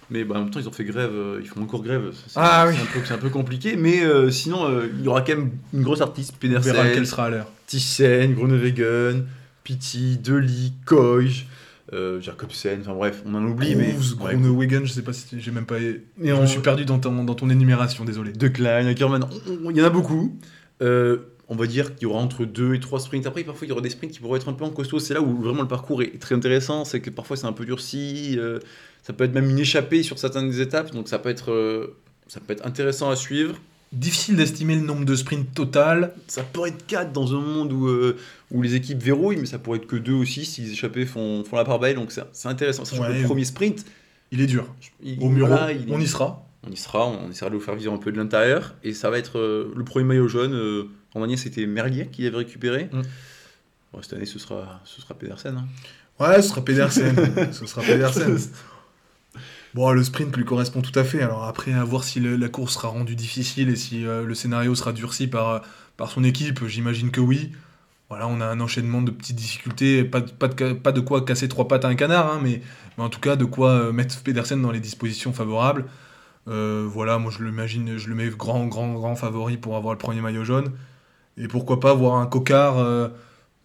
[0.09, 1.11] Mais bah, en même temps, ils ont fait grève.
[1.14, 2.14] euh, ils font encore grève.
[2.28, 2.76] C'est Ah oui.
[3.09, 3.76] un, un peu compliqué.
[3.76, 6.36] Mais euh, sinon, il y aura quand même une grosse artiste.
[6.41, 7.47] On verra Pedersen, lequel sera à l'heure.
[7.68, 9.26] Thyssen, Groenewegen,
[9.64, 11.47] Pitti, Deli, Koij,
[11.93, 13.91] euh, Jacobsen, enfin bref, on en oublie, mais.
[13.93, 15.79] Groves, ouais, Groenewegen, je sais pas si j'ai même pas.
[15.79, 18.31] Et je on- me suis perdu dans ton, dans ton énumération, désolé.
[18.33, 20.37] De Klein, on- il y en a beaucoup.
[20.81, 21.17] Euh,
[21.49, 23.27] on va dire qu'il y aura entre 2 et 3 sprints.
[23.27, 24.99] Après, parfois, il y aura des sprints qui pourraient être un peu en costaud.
[24.99, 26.83] C'est là où vraiment le parcours est très intéressant.
[26.85, 28.35] C'est que parfois, c'est un peu durci.
[28.39, 28.59] euh,
[29.03, 30.91] ça peut être même une échappée sur certaines des étapes.
[30.93, 33.55] Donc, ça peut être, euh, ça peut être intéressant à suivre.
[33.93, 36.13] Difficile d'estimer le nombre de sprints total.
[36.27, 38.17] Ça pourrait être 4 dans un monde où, euh,
[38.51, 41.43] où les équipes verrouillent, mais ça pourrait être que 2 aussi si les échappés font,
[41.43, 41.95] font la part belle.
[41.95, 42.85] Donc, c'est intéressant.
[42.85, 43.19] Sachant que Ouais.
[43.21, 43.85] le premier sprint,
[44.31, 44.65] Il est dur.
[45.03, 46.43] il- Au voilà, il- on y sera.
[46.67, 48.73] On y sera, on essaiera de vous faire vivre un peu de l'intérieur.
[48.83, 50.53] Et ça va être euh, le premier maillot jaune.
[50.55, 52.89] euh, en dernier, c'était Merlier qui l'avait récupéré.
[52.91, 53.01] Mm.
[53.93, 55.55] Bon, cette année, ce sera, ce sera Pedersen.
[55.57, 55.67] hein.
[56.19, 57.13] Ouais, ce sera Pedersen.
[57.53, 58.37] ce sera Pedersen.
[59.74, 61.21] Bon, le sprint lui correspond tout à fait.
[61.21, 64.36] Alors après, à voir si le- la course sera rendue difficile et si euh, le
[64.36, 65.59] scénario sera durci par, euh,
[65.97, 67.51] par son équipe, j'imagine que oui.
[68.09, 71.26] Voilà, on a un enchaînement de petites difficultés, pas de, pas de, pas de quoi
[71.26, 72.61] casser trois pattes à un canard, hein, mais,
[72.97, 75.86] mais en tout cas de quoi euh, mettre Pedersen dans les dispositions favorables.
[76.47, 79.97] Euh, voilà, moi je l'imagine, je le mets grand, grand, grand favori pour avoir le
[79.97, 80.71] premier maillot jaune.
[81.38, 83.07] Et pourquoi pas voir un cocard euh,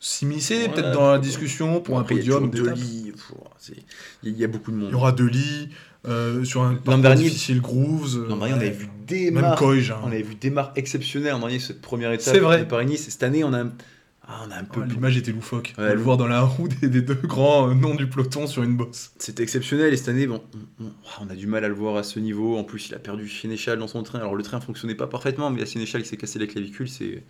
[0.00, 2.50] s'immiscer peut-être dans la discussion pour un Après, il y a podium.
[2.50, 3.74] pff, c'est-
[4.22, 4.88] Il y, a- beaucoup de monde.
[4.90, 5.68] Il y aura Deli,
[6.06, 8.16] euh, sur un parcours dernier- difficile Grooves.
[8.16, 9.62] euh, L'an dernier, on avait vu des Même marques.
[9.62, 10.00] Hein.
[10.04, 12.60] On avait vu des marques exceptionnelles l'an dernier, cette première étape C'est vrai.
[12.60, 13.08] de Paris-Nice.
[13.08, 13.64] Et cette année, on a,
[14.30, 14.80] ah, on a un peu.
[14.80, 15.74] Ouais, L'image était loufoque.
[15.78, 18.62] Ouais, le voir dans la roue des, des deux grands euh, noms du peloton sur
[18.62, 19.12] une bosse.
[19.18, 20.42] C'était exceptionnel et cette année, bon,
[20.80, 20.84] on,
[21.24, 22.56] on- a du mal à le voir à ce niveau.
[22.58, 24.18] En plus, il a perdu Sénéchal dans son train.
[24.20, 26.88] Alors, le train fonctionnait pas parfaitement, mais à Sénéchal, il s'est cassé la clavicule.
[26.88, 27.24] C'est,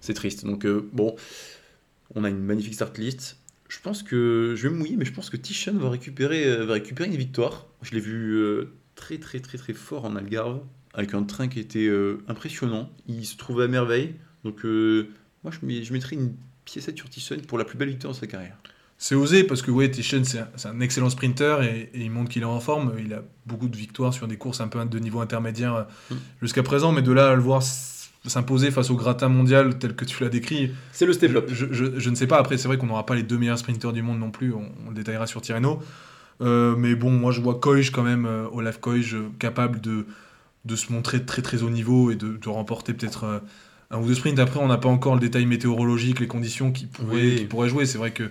[0.00, 0.44] c'est triste.
[0.46, 1.16] Donc, euh, bon,
[2.14, 3.36] on a une magnifique start list.
[3.70, 5.36] Je pense que je vais me mouiller, mais je pense que
[5.70, 7.66] va récupérer, euh, va récupérer une victoire.
[7.82, 10.60] Je l'ai vu euh, très, très, très, très fort en Algarve.
[10.92, 12.90] avec un train qui était euh, impressionnant.
[13.06, 14.16] Il se trouvait à merveille.
[14.44, 15.08] Donc, euh,
[15.44, 18.26] moi, je, je mettrais une piécette sur Tyson pour la plus belle victoire de sa
[18.26, 18.56] carrière.
[18.98, 22.42] C'est osé parce que ouais, Tishon c'est un, excellent sprinter et, et il montre qu'il
[22.42, 22.92] est en forme.
[22.98, 26.16] Il a beaucoup de victoires sur des courses un peu de niveau intermédiaire euh, Mm.
[26.42, 27.62] jusqu'à présent, mais de là à le voir
[28.28, 31.98] s'imposer face au gratin mondial tel que tu l'as décrit, C'est le je, je- je-
[31.98, 32.38] je ne sais pas.
[32.38, 34.52] Après, c'est vrai qu'on n'aura pas les deux meilleurs sprinters du monde non plus.
[34.52, 35.80] On, on le détaillera sur Tirreno.
[36.42, 40.06] Euh, mais bon, moi je vois Koij quand même, euh, Olaf Koij, euh, capable de,
[40.64, 43.38] de se montrer très très haut niveau et de, de remporter peut-être euh,
[43.90, 44.38] un ou deux sprints.
[44.38, 47.36] Après, on n'a pas encore le détail météorologique, les conditions qui pourraient, Oui.
[47.36, 47.84] qui pourraient jouer.
[47.86, 48.30] C'est vrai que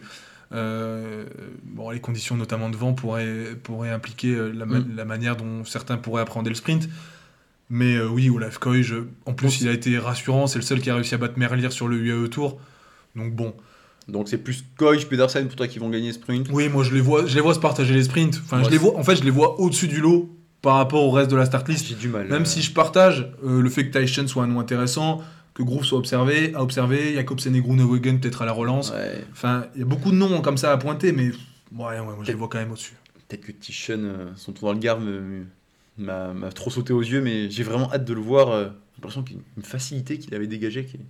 [0.53, 1.25] euh,
[1.63, 4.95] bon, les conditions notamment de vent pourraient, pourraient impliquer la, ma- Mm.
[4.95, 6.89] la manière dont certains pourraient appréhender le sprint.
[7.70, 10.47] Mais euh, oui, Olaf euh, en plus, il a été rassurant.
[10.47, 12.59] C'est le seul qui a réussi à battre Merlier sur le UAE Tour.
[13.15, 13.53] Donc bon,
[14.07, 16.47] Donc, c'est plus Koij, Pedersen pour toi qui vont gagner sprint?
[16.51, 18.41] oui, moi je les vois, je les vois se partager les sprints.
[18.43, 21.11] Enfin, je les vois, en fait, je les vois au-dessus du lot par rapport au
[21.11, 21.86] reste de la start list.
[21.88, 22.28] J'ai du mal.
[22.28, 25.22] Même euh, si je partage euh, le fait que Tyson soit un nom intéressant,
[25.53, 28.91] que Groove soit observé, à observer, Jacobsen et Groenewegen peut-être à la relance.
[28.91, 31.30] ouais, Enfin, il y a beaucoup de noms comme ça à pointer, mais
[31.72, 32.95] ouais, ouais, moi je les vois quand même au-dessus.
[33.28, 33.51] Peut-être que
[33.91, 35.45] euh, son tour dans le Gard, me-
[35.99, 38.49] m'a m'a trop sauté aux yeux, mais j'ai vraiment hâte de le voir.
[38.49, 41.05] euh, J'ai l'impression qu'il y a une facilité qu'il avait dégagée qui est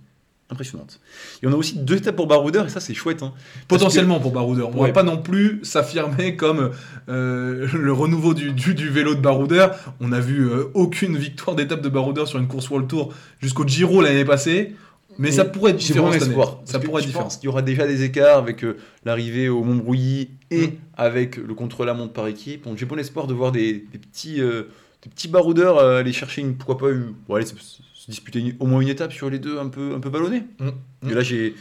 [0.52, 0.98] impressionnante.
[1.42, 3.22] Et on a aussi deux étapes pour Baroudeur, et ça c'est chouette.
[3.22, 3.32] hein.
[3.68, 4.70] Potentiellement pour Baroudeur.
[4.74, 4.88] On Ouais.
[4.88, 6.72] va pas non plus s'affirmer comme
[7.08, 9.76] euh, le renouveau du, du, du vélo de Baroudeur.
[10.00, 13.64] On a vu euh, aucune victoire d'étape de Baroudeur sur une course World Tour jusqu'au
[13.66, 14.74] Giro l'année passée.
[15.18, 16.34] Mais, Mais ça pourrait être différent cette année.
[16.64, 17.28] Ça pourrait être différent.
[17.28, 20.72] qu'il y aura déjà des écarts avec euh, l'arrivée au Montbrouilly et Mm.
[20.96, 22.64] avec le contre-la-montre par équipe.
[22.64, 24.64] Donc j'ai bon espoir de voir des, des petits, euh,
[25.02, 28.38] des petits baroudeurs euh, aller chercher une, pourquoi pas, une- bon, allez, se, se disputer
[28.40, 30.44] une- au moins une étape sur les deux un peu, un peu ballonnés.
[30.58, 31.10] Mm.
[31.10, 31.54] Et là j'ai,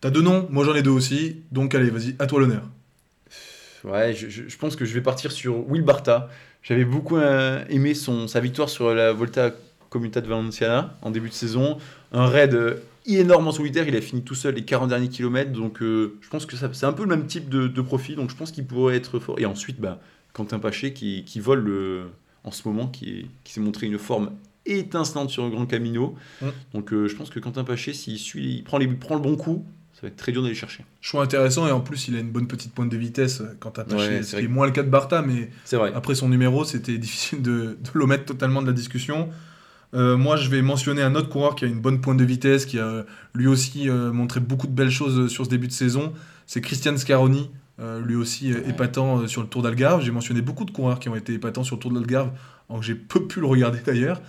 [0.00, 1.38] T'as deux noms, moi j'en ai deux aussi.
[1.52, 2.62] Donc allez, vas-y, à toi l'honneur.
[3.84, 6.28] Ouais, je, je- je pense que je vais partir sur Will Barta.
[6.62, 7.18] J'avais beaucoup
[7.68, 9.52] aimé son, sa victoire sur la Volta
[9.90, 11.78] Comunità de Valenciana en début de saison.
[12.12, 12.76] Un raid euh,
[13.06, 13.86] énorme en solitaire.
[13.88, 15.52] Il a fini tout seul les 40 derniers kilomètres.
[15.52, 18.16] Donc euh, je pense que c'est un peu le même type de, de profil.
[18.16, 19.38] Donc je pense qu'il pourrait être fort.
[19.38, 20.00] Et ensuite, bah,
[20.32, 22.02] Quentin Paché qui, qui vole le-
[22.44, 24.30] en ce moment, qui, est- qui s'est montré une forme
[24.66, 26.14] étincelante sur le Grand Camino.
[26.42, 26.46] Mm.
[26.74, 29.20] Donc euh, je pense que Quentin Paché, s'il suit, il prend, les, il prend le
[29.22, 29.64] bon coup,
[29.94, 30.84] ça va être très dur d'aller le chercher.
[31.00, 33.84] Choix intéressant et en plus il a une bonne petite pointe de vitesse quand t'as
[33.84, 34.16] Ouais, Paché.
[34.18, 35.92] c'est ce qui est moins le cas de Barta, mais vrai.
[35.94, 37.50] après son numéro c'était difficile de,
[37.82, 39.28] de l'omettre totalement de la discussion.
[39.94, 42.66] Euh, moi je vais mentionner un autre coureur qui a une bonne pointe de vitesse,
[42.66, 46.12] qui a lui aussi euh, montré beaucoup de belles choses sur ce début de saison.
[46.46, 50.02] C'est Christian Scaroni, euh, lui aussi euh, épatant euh, sur le Tour d'Algarve.
[50.02, 52.30] J'ai mentionné beaucoup de coureurs qui ont été épatants sur le Tour d'Algarve,
[52.68, 54.20] alors que j'ai peu pu le regarder d'ailleurs.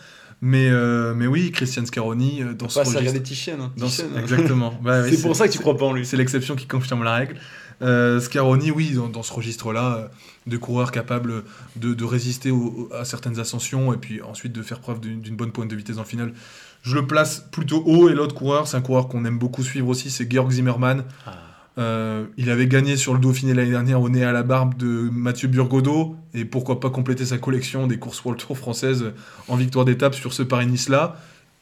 [0.41, 2.99] Mais, euh, mais oui, Christian Scaroni euh, dans ce Pas registre.
[2.99, 3.59] regarder Tichen.
[3.59, 3.73] hein.
[3.75, 4.19] Dans hein.
[4.21, 4.73] Exactement.
[4.81, 6.05] Bah c'est pour ça que tu crois pas en lui.
[6.05, 7.35] c'est l'exception qui confirme la règle.
[7.81, 10.07] Euh, Scaroni, oui, dans, dans ce registre-là, euh,
[10.47, 11.43] de coureurs capables
[11.75, 15.51] de, de résister au- à certaines ascensions et puis ensuite de faire preuve d'une bonne
[15.51, 16.33] pointe de vitesse en finale.
[16.81, 19.87] Je le place plutôt haut et l'autre coureur, c'est un coureur qu'on aime beaucoup suivre
[19.87, 21.03] aussi, c'est Georg Zimmermann.
[21.25, 21.33] Ah.
[21.77, 25.09] Euh, il avait gagné sur le Dauphiné l'année dernière au nez à la barbe de
[25.13, 29.05] Mathieu Burgodeau et pourquoi pas compléter sa collection des courses World Tour françaises
[29.47, 31.15] en victoire d'étape sur ce Paris-Nice-là.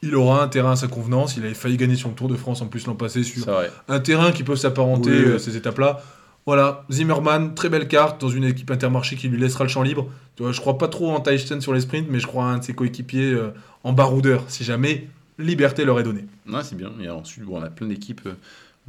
[0.04, 1.38] Il aura un terrain à sa convenance.
[1.38, 3.45] Il avait failli gagner sur le Tour de France en plus l'an passé sur
[3.88, 5.34] un terrain qui peut s'apparenter Oui, oui.
[5.34, 6.02] à ces étapes-là.
[6.45, 10.10] Voilà, Zimmerman, très belle carte dans une équipe intermarché qui lui laissera le champ libre.
[10.38, 12.48] Tu vois, je crois pas trop en Tyson sur les sprints, mais je crois à
[12.48, 13.50] un de ses coéquipiers euh,
[13.84, 15.08] en baroudeur, si jamais
[15.39, 16.26] liberté leur est donnée.
[16.50, 16.91] Ouais, c'est bien.
[17.02, 18.22] Et ensuite, bon, on a plein d'équipes.
[18.28, 18.34] euh,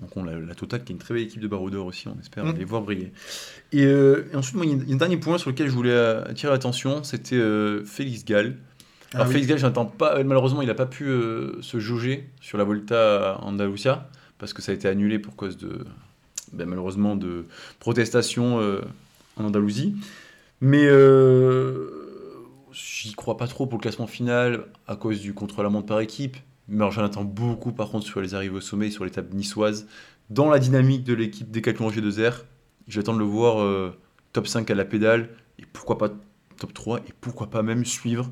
[0.00, 2.16] Donc on a la Total qui est une très belle équipe de baroudeurs aussi, on
[2.20, 2.54] espère Mm.
[2.58, 3.12] les voir briller.
[3.72, 5.90] Et, euh, et ensuite, moi, il y a- un dernier point sur lequel je voulais
[5.90, 8.54] euh, attirer l'attention, c'était euh, Félix Gall.
[9.14, 9.34] Alors Ah oui.
[9.34, 13.38] Félix Gall, j'entends pas, malheureusement, il n'a pas pu euh, se jauger sur la Volta
[13.42, 15.84] Andalusia parce que ça a été annulé pour cause de,
[16.52, 17.46] ben, malheureusement, de
[17.80, 18.80] protestations euh,
[19.36, 19.96] en Andalousie.
[20.60, 21.90] Mais euh,
[22.72, 26.36] j'y crois pas trop pour le classement final à cause du contre-la-montre par équipe.
[26.68, 29.32] Mais alors, j'en attends beaucoup par contre sur les arrivées au sommet et sur l'étape
[29.32, 29.86] niçoise.
[30.30, 32.42] Dans la dynamique de l'équipe Decathlon G2R,
[32.86, 33.96] j'attends de le voir euh,
[34.32, 36.10] top 5 à la pédale et pourquoi pas
[36.58, 38.30] top 3 et pourquoi pas même suivre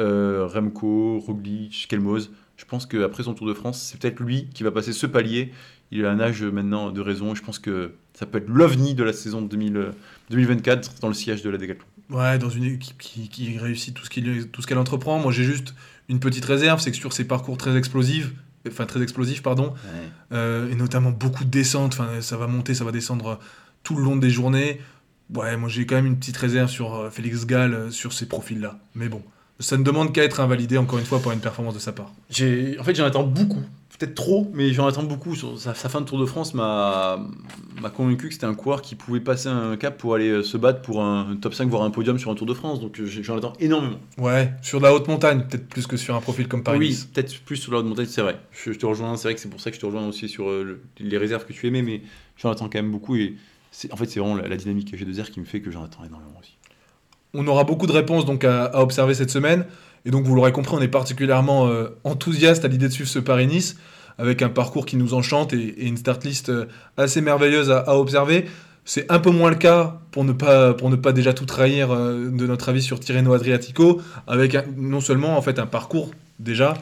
[0.00, 2.30] euh, Remco, Roglic, Kelmoz.
[2.56, 5.52] Je pense qu'après son Tour de France, c'est peut-être lui qui va passer ce palier.
[5.90, 9.04] Il a un âge maintenant de raison je pense que ça peut être l'ovni de
[9.04, 9.90] la saison 2000, euh,
[10.30, 11.86] 2024 dans le siège de la Decathlon.
[12.10, 15.18] Ouais, dans une équipe qui, qui réussit tout ce qu'elle entreprend.
[15.18, 15.74] Moi, j'ai juste
[16.08, 18.32] une petite réserve, c'est que sur ces parcours très explosifs,
[18.66, 19.74] enfin très explosifs, pardon,
[20.32, 23.38] euh, et notamment beaucoup de descentes, enfin ça va monter, ça va descendre
[23.82, 24.80] tout le long des journées.
[25.34, 28.78] Ouais, moi j'ai quand même une petite réserve sur Félix Gall, sur ces profils-là.
[28.94, 29.22] Mais bon,
[29.58, 32.12] ça ne demande qu'à être invalidé encore une fois par une performance de sa part.
[32.30, 33.62] J'ai, en fait, j'en attends beaucoup.
[33.98, 35.34] Peut-être trop, mais j'en attends beaucoup.
[35.34, 37.18] Sur sa, sa fin de Tour de France m'a,
[37.80, 40.58] m'a convaincu que c'était un coureur qui pouvait passer un cap pour aller euh, se
[40.58, 42.80] battre pour un top 5, voire un podium sur un Tour de France.
[42.80, 43.96] Donc euh, j'en attends énormément.
[44.18, 46.78] Ouais, sur la haute montagne, peut-être plus que sur un profil comme Paris.
[46.78, 48.38] oui, peut-être plus sur la haute montagne, c'est vrai.
[48.52, 50.28] Je, je te rejoins, c'est vrai que c'est pour ça que je te rejoins aussi
[50.28, 52.02] sur euh, le- les réserves que tu aimais, mais
[52.36, 53.16] j'en attends quand même beaucoup.
[53.16, 53.36] Et
[53.70, 56.04] c'est, en fait, c'est vraiment la, la dynamique G2R qui me fait que j'en attends
[56.04, 56.52] énormément aussi.
[57.38, 59.64] On aura beaucoup de réponses donc à, à observer cette semaine.
[60.04, 63.18] Et donc, vous l'aurez compris, on est particulièrement euh, enthousiaste à l'idée de suivre ce
[63.18, 63.76] Paris-Nice,
[64.18, 66.66] avec un parcours qui nous enchante et, et une start list euh,
[66.96, 68.46] assez merveilleuse à, à observer.
[68.84, 71.90] C'est un peu moins le cas pour ne pas, pour ne pas déjà tout trahir
[71.90, 76.12] euh, de notre avis sur Tirreno Adriatico, avec un- non seulement en fait un parcours
[76.38, 76.74] déjà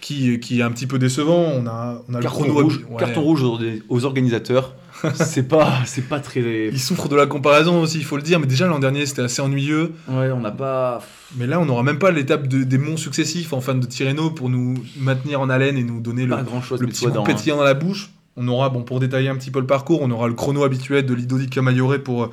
[0.00, 1.42] qui, qui est un petit peu décevant.
[1.60, 2.96] On a, on a le Carton chrono rouge, ouais.
[3.00, 4.72] carton rouge aux, aux organisateurs.
[5.14, 6.68] c'est pas, c'est pas très.
[6.68, 9.22] Ils souffrent de la comparaison aussi, il faut le dire, mais déjà l'an dernier c'était
[9.22, 9.92] assez ennuyeux.
[10.08, 11.00] Ouais, on n'a pas.
[11.36, 14.30] Mais là, on n'aura même pas l'étape de- des monts successifs en fin de Tirreno
[14.30, 17.22] pour nous maintenir en haleine et nous donner le, grand chose le petit goût dans.
[17.24, 18.10] pétillant dans la bouche.
[18.36, 21.04] On aura, bon, pour détailler un petit peu le parcours, on aura le chrono habituel
[21.04, 22.30] de Lidodi Camaiore pour,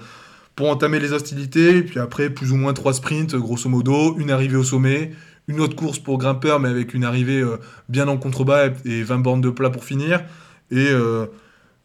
[0.55, 1.81] pour entamer les hostilités.
[1.81, 5.13] Puis après, plus ou moins trois sprints, grosso modo, une arrivée au sommet,
[5.47, 7.57] une autre course pour grimpeur, mais avec une arrivée euh,
[7.89, 10.21] bien en contrebas et 20 bornes de plat pour finir.
[10.71, 11.25] Et, euh,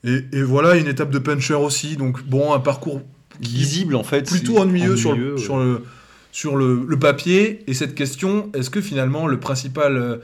[0.05, 1.97] et, et voilà, une étape de puncher aussi.
[1.97, 3.03] Donc, bon, un parcours
[3.41, 4.29] Lisible en fait.
[4.29, 5.41] plutôt ennuyeux, sur, le, ouais.
[5.41, 5.85] sur, le,
[6.31, 7.63] sur le, le papier.
[7.67, 10.17] Et cette question, est-ce que finalement le principal euh,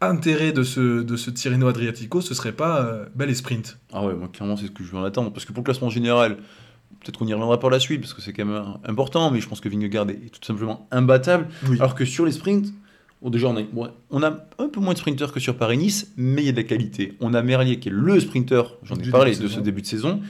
[0.00, 4.04] intérêt de ce, de ce Tirreno Adriatico, ce serait pas euh, ben, les sprints Ah
[4.04, 5.32] ouais, moi clairement c'est ce que je vais en attendre.
[5.32, 6.36] Parce que pour le classement général,
[7.00, 9.40] peut-être qu'on y reviendra par la suite, parce que c'est quand même euh, important, mais
[9.40, 11.46] je pense que Vingegaard est, est tout simplement imbattable.
[11.68, 11.76] Oui.
[11.78, 12.72] Alors que sur les sprints,
[13.22, 16.12] bon, déjà on a, bon, on a un peu moins de sprinters que sur Paris-Nice,
[16.16, 17.14] mais il y a de la qualité.
[17.20, 19.82] On a Merlier qui est le sprinter, j'en ai Du parlé, de de ce début
[19.82, 20.20] de saison.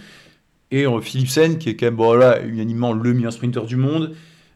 [0.70, 4.14] Et euh, Philipsen qui est quand même bon, là, unanimement le meilleur sprinter du monde.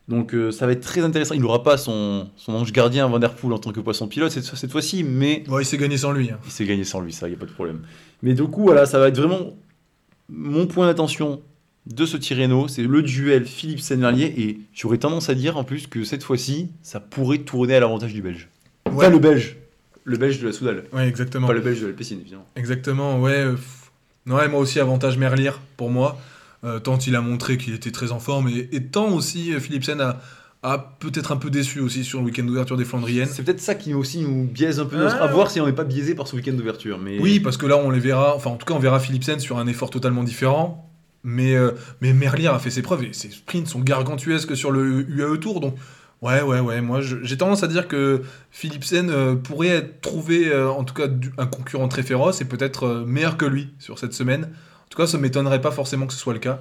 [0.08, 1.34] Donc euh, ça va être très intéressant.
[1.34, 4.30] Il n'aura pas son, son ange gardien Van Der Poel en tant que poisson pilote
[4.32, 6.30] cette, cette fois-ci, mais Ouais, il s'est gagné sans lui.
[6.30, 6.38] hein.
[6.44, 7.80] il s'est gagné sans lui, ça, il n'y a pas de problème.
[8.22, 9.56] Mais du coup, voilà, ça va être vraiment
[10.28, 11.40] mon point d'attention
[11.86, 16.04] de ce Tirreno, c'est le duel Philippe-Merlier, et j'aurais tendance à dire en plus que
[16.04, 18.48] cette fois-ci, ça pourrait tourner à l'avantage du Belge.
[18.90, 19.06] Ouais.
[19.06, 19.56] Pas le Belge,
[20.04, 21.46] le Belge de la Soudal, Ouais, exactement.
[21.46, 22.46] pas le Belge de la Pessine, évidemment.
[22.56, 23.32] Exactement, ouais.
[23.32, 23.90] euh, pff.
[24.26, 26.18] Ouais, moi aussi, avantage Merlier pour moi.
[26.64, 29.58] Euh, tant il a montré qu'il était très en forme et, et tant aussi euh,
[29.58, 30.20] Philipsen a,
[30.62, 33.26] a peut-être un peu déçu aussi sur le week-end d'ouverture des Flandriennes.
[33.26, 35.16] C'est peut-être ça qui aussi nous biaise un peu, notre...
[35.18, 35.24] Ah.
[35.24, 37.00] à voir si on n'est pas biaisé par ce week-end d'ouverture.
[37.00, 37.18] Mais...
[37.18, 38.36] Oui, parce que là, on les verra.
[38.36, 40.88] Enfin, en tout cas, on verra Philipsen sur un effort totalement différent.
[41.24, 41.70] Mais, euh,
[42.00, 45.60] mais Merlier a fait ses preuves et ses sprints sont gargantuesques sur le UAE Tour.
[45.60, 45.76] Donc,
[46.20, 46.80] ouais, ouais, ouais.
[46.80, 51.06] Moi, j'ai tendance à dire que Philipsen euh, pourrait être trouvé, euh, en tout cas,
[51.08, 54.44] du- un concurrent très féroce et peut-être meilleur que lui sur cette semaine.
[54.44, 56.60] En tout cas, ça ne m'étonnerait pas forcément que ce soit le cas.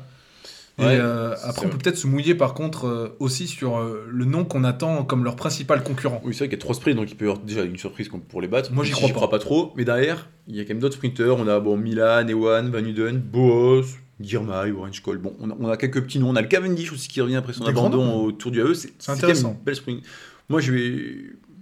[0.79, 4.05] Et Ouais, euh, après, on peut peut-être se mouiller par contre euh, aussi sur euh,
[4.09, 6.21] le nom qu'on attend comme leur principal concurrent.
[6.23, 7.77] Oui, c'est vrai qu'il y a trois sprints, donc il peut y avoir déjà une
[7.77, 8.71] surprise pour les battre.
[8.71, 9.73] Moi, j'y crois crois pas trop.
[9.75, 11.37] Mais derrière, il y a quand même d'autres sprinteurs.
[11.39, 13.83] On a bon, Milan, Ewan, Van Uden, Boos,
[14.23, 15.17] Girmay, Orange Cole.
[15.17, 16.29] Bon, on a, on a quelques petits noms.
[16.29, 18.73] On a le Cavendish aussi qui revient après son Des abandon au Tour du AE.
[18.73, 19.51] C'est intéressant.
[19.57, 20.03] une belle sprint.
[20.49, 21.15] Moi, je vais.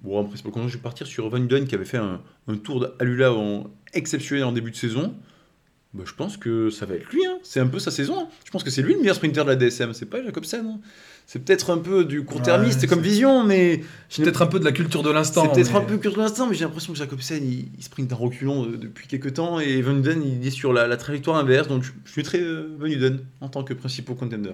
[0.04, 2.22] Bon, après, c'est pas comment je vais partir sur Van Uden qui avait fait un,
[2.48, 5.14] un tour d'Alula en exceptionnel en début de saison.
[5.94, 7.40] Bah, je pense que ça va être lui, hein.
[7.42, 8.20] c'est un peu sa saison.
[8.22, 8.28] hein.
[8.46, 10.66] Je pense que c'est lui le meilleur sprinter de la DSM, c'est pas Jacobsen.
[10.66, 10.80] hein.
[11.32, 14.66] C'est peut-être un peu du court-termiste Ouais, comme vision, mais C'est peut-être un peu de
[14.66, 15.44] la culture de l'instant.
[15.44, 17.84] c'est peut-être mais- un peu curieux de l'instant, mais j'ai l'impression que Jacobsen il, il
[17.84, 20.98] sprint en reculant euh, depuis quelques temps et Van Uden il est sur la, la
[20.98, 24.54] trajectoire inverse, donc je, je mettrai euh, Van Uden en tant que principal contender.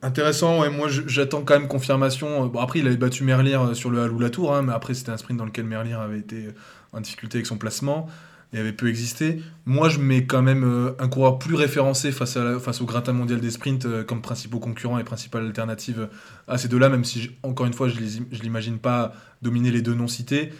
[0.00, 2.46] Intéressant, ouais, moi j'attends quand même confirmation.
[2.46, 5.10] Bon, après, il avait battu Merlier euh, sur le Halou Tour, hein, mais après, c'était
[5.10, 6.52] un sprint dans lequel Merlier avait été euh,
[6.92, 8.06] en difficulté avec son placement
[8.52, 9.40] et avait peu existé.
[9.64, 13.50] Moi, je mets quand même euh, un coureur plus référencé face, au gratin mondial des
[13.50, 16.08] sprints euh, comme principaux concurrents et principale alternative
[16.48, 19.94] à ces deux-là, même si, encore une fois, je je l'imagine pas dominer les deux
[19.94, 20.52] noms cités.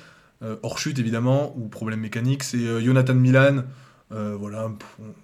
[0.42, 3.64] Euh, hors chute, évidemment, ou problème mécanique, c'est euh, Jonathan Milan.
[4.12, 4.70] Euh, voilà,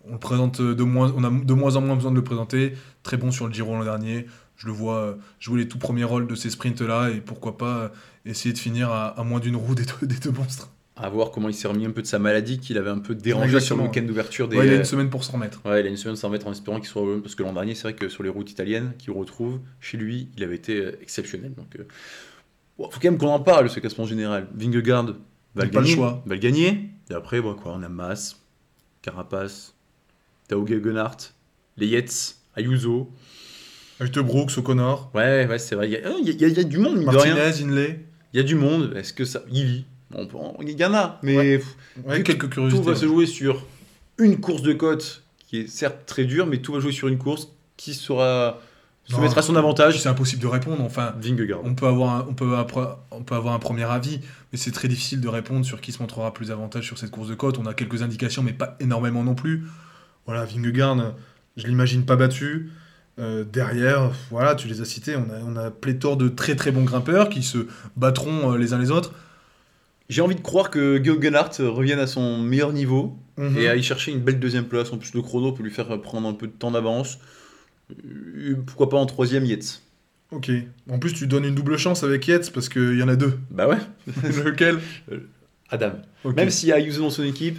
[0.08, 2.74] on, le présente de moins, on a de moins en moins besoin de le présenter.
[3.02, 4.26] Très bon sur le Giro l'an dernier.
[4.56, 7.76] Je le vois euh, jouer les tout premiers rôles de ces sprints-là et pourquoi pas
[7.78, 7.88] euh,
[8.24, 9.84] essayer de finir à, moins d'une roue des
[10.22, 10.71] deux monstres.
[10.94, 13.14] À voir comment il s'est remis un peu de sa maladie qu'il avait un peu
[13.14, 14.58] dérangé sur le week-end d'ouverture des.
[14.58, 15.60] Ouais, il a une semaine pour s'en remettre.
[15.64, 17.54] Ouais, il a une semaine sans remettre en espérant qu'il soit au parce que l'an
[17.54, 20.76] dernier, c'est vrai que sur les routes italiennes qu'il retrouve, chez lui, il avait été
[20.76, 21.54] euh, exceptionnel.
[21.54, 21.84] Donc, euh,
[22.78, 24.48] bon, faut quand même qu'on en parle, ce classement général.
[24.54, 25.14] Vingegaard
[25.54, 25.94] va le gagner.
[25.94, 26.22] choix.
[26.26, 26.90] Va le gagner.
[27.10, 28.36] Et après, bon, quoi, on a Mas,
[29.00, 29.74] Carapace,
[30.48, 31.32] Tao Gegenhardt,
[31.78, 33.10] les Yates, Ayuso.
[34.16, 35.88] Brooks, O'Connor, Ouais, ouais, c'est vrai.
[35.88, 37.02] Il y, a- il y a- il y a du monde.
[37.04, 38.04] Martinez, Inley.
[38.34, 38.92] Il y a du monde.
[38.96, 39.42] Est-ce que ça.
[39.50, 39.84] Illy.
[40.30, 41.58] Bon, il y en a, mais Ouais.
[41.58, 43.06] pff, Ouais, Vu que quelques tout va se ouais.
[43.12, 43.64] jouer sur
[44.18, 47.18] une course de côte qui est certes très dure, mais tout va jouer sur une
[47.18, 48.60] course qui sera
[49.04, 50.00] se Non, mettre à son avantage.
[50.00, 50.82] C'est impossible de répondre.
[50.82, 51.60] Enfin, Vingegaard.
[51.64, 52.54] on peut avoir un, on peut
[53.10, 54.20] on avoir un premier avis,
[54.52, 57.28] mais c'est très difficile de répondre sur qui se montrera plus avantage sur cette course
[57.28, 57.58] de côte.
[57.58, 59.64] On a quelques indications, mais pas énormément non plus.
[60.26, 61.14] Voilà, Vingegaard,
[61.56, 62.70] je l'imagine pas battu.
[63.18, 66.70] Euh, derrière, voilà, tu les as cités, on a, on a pléthore de très très
[66.70, 69.12] bons grimpeurs qui se battront euh, les uns les autres.
[70.08, 73.56] J'ai envie de croire que Guggenhardt revienne à son meilleur niveau Mhm.
[73.56, 74.92] et aille chercher une belle deuxième place.
[74.92, 77.18] En plus, le chrono peut lui faire prendre un peu de temps d'avance.
[78.04, 79.80] Euh, Pourquoi pas en troisième, Yates
[80.30, 80.50] Ok.
[80.90, 83.38] En plus, tu donnes une double chance avec Yates parce qu'il y en a deux.
[83.50, 83.78] Bah ouais,
[84.44, 84.78] Lequel?
[85.70, 85.92] Adam.
[86.24, 86.36] Ok.
[86.36, 87.58] Même s'il y a Ayuso dans son équipe,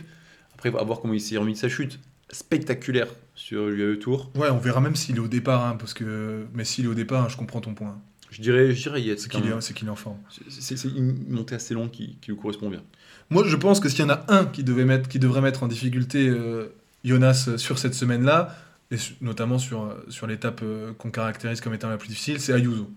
[0.54, 2.00] après, à voir comment il s'est remis de sa chute.
[2.32, 4.32] Spectaculaire sur l'UAE Tour.
[4.36, 6.46] Ouais, on verra même s'il est au départ, hein, parce que.
[6.54, 8.00] Mais s'il est au départ, je comprends ton point.
[8.34, 9.20] Je dirais, je dirais Yates.
[9.20, 10.18] C'est qu'il est, c'est qu'il est en forme.
[10.50, 12.82] C'est- une montée assez longue qui, qui lui correspond bien.
[13.30, 15.64] Moi, je pense que s'il y en a un qui, devait mettre, qui devrait mettre
[15.64, 16.68] en difficulté euh,
[17.04, 18.56] Jonas euh, sur cette semaine-là,
[18.92, 22.40] et su- notamment sur, euh, sur l'étape euh, qu'on caractérise comme étant la plus difficile,
[22.40, 22.90] c'est Ayuso.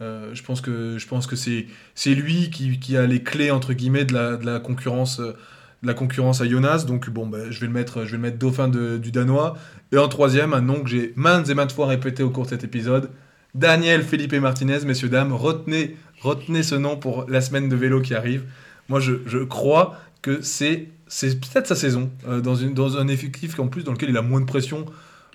[0.00, 3.50] Euh, je pense que, je pense que c'est, c'est lui qui, qui a les clés,
[3.50, 5.20] entre guillemets, de la, de la concurrence.
[5.20, 5.34] de
[5.86, 8.38] la concurrence à Jonas, donc bon, ben, je, vais le mettre, je vais le mettre
[8.38, 9.56] dauphin de- du Danois.
[9.92, 12.50] Et en troisième, un nom que j'ai maintes et maintes fois répété au cours de
[12.50, 13.10] cet épisode,
[13.56, 15.96] Daniel Felipe Martinez, messieurs, dames, retenez,
[16.62, 18.44] ce nom pour la semaine de vélo qui arrive.
[18.90, 23.84] Moi, je, crois que c'est c'est peut-être sa saison, euh, dans, un effectif en plus
[23.84, 24.84] dans lequel il a moins de pression.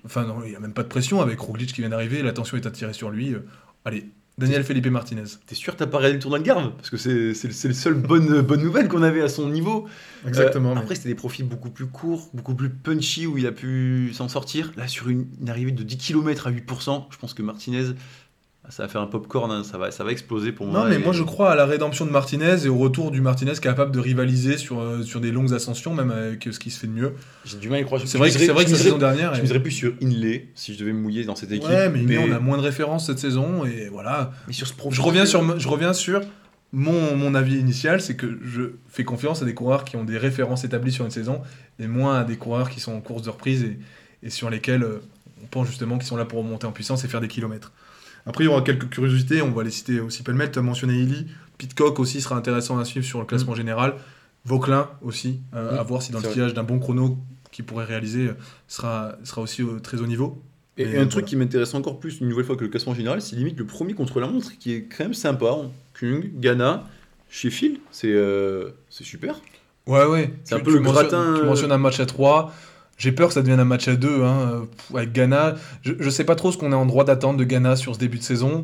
[0.06, 2.66] Enfin, il n'y a même pas de pression avec Roglic qui vient d'arriver, l'attention est
[2.66, 3.34] attirée sur lui.
[3.34, 3.40] Euh,
[3.86, 4.06] allez,
[4.42, 5.24] Daniel Felipe Martinez.
[5.46, 6.72] T'es sûr que t'as pas regardé le tournoi de Garve?
[6.76, 9.48] Parce que c'est c'est le- c'est le seul bonne, bonne nouvelle qu'on avait à son
[9.50, 9.88] niveau.
[10.28, 10.72] Exactement.
[10.72, 13.52] Euh, mais- après, c'était des profils beaucoup plus courts, beaucoup plus punchy où il a
[13.52, 14.72] pu s'en sortir.
[14.78, 17.86] Là, sur une, une arrivée de 10 km à 8%, je pense que Martinez,
[18.70, 20.84] ça va faire un popcorn, hein, ça, va, ça va exploser pour moi.
[20.84, 23.20] Non, mais Et- moi je crois à la rédemption de Martinez et au retour du
[23.20, 26.80] Martinez capable de rivaliser sur, euh, sur des longues ascensions, même avec ce qui se
[26.80, 27.14] fait de mieux.
[27.44, 28.02] J'ai du mal à y croire.
[28.06, 29.34] C'est vrai, que- c'est vrai que la saison dernière.
[29.36, 31.68] Je miserais plus sur Inlay si je devais me mouiller dans cette équipe.
[31.70, 34.32] Ouais, mais, mais on a moins de références cette saison et voilà.
[34.48, 34.96] mais sur ce profil.
[34.98, 36.22] Je reviens sur, je reviens sur
[36.72, 40.18] mon, mon avis initial, c'est que je fais confiance à des coureurs qui ont des
[40.18, 41.42] références établies sur une saison
[41.80, 43.78] et moins à des coureurs qui sont en course de reprise et,
[44.24, 45.02] et sur lesquels euh,
[45.44, 47.74] on pense justement qu'ils sont là pour monter en puissance et faire des kilomètres.
[48.26, 50.52] Après, il y aura quelques curiosités, on va les citer aussi pêle-mêle.
[50.52, 53.96] Tu as mentionné Illy, Pitcock aussi sera intéressant à suivre sur le classement général,
[54.46, 55.80] Vauclin aussi, euh, Mm.
[55.80, 57.18] à voir si dans le sillage d'un bon chrono
[57.52, 58.34] qu'il pourrait réaliser euh,
[58.68, 60.42] sera, sera aussi euh, très haut niveau.
[60.78, 61.06] Et, un voilà.
[61.08, 63.66] truc qui m'intéresse encore plus une nouvelle fois que le classement général, c'est limite le
[63.66, 65.58] premier contre la montre qui est quand même sympa.
[65.94, 66.88] Kung, Ghana,
[67.30, 69.40] Sheffield, c'est euh, c'est super.
[69.88, 70.34] Ouais, ouais.
[70.44, 72.54] C'est un peu le gratin, Tu mentionnes un match à 3.
[73.02, 75.56] J'ai peur que ça devienne un match à 2 hein, euh, avec Ghana.
[75.82, 78.00] Je, je sais pas trop ce qu'on est en droit d'attendre de Ghana sur ce
[78.00, 78.64] début de saison.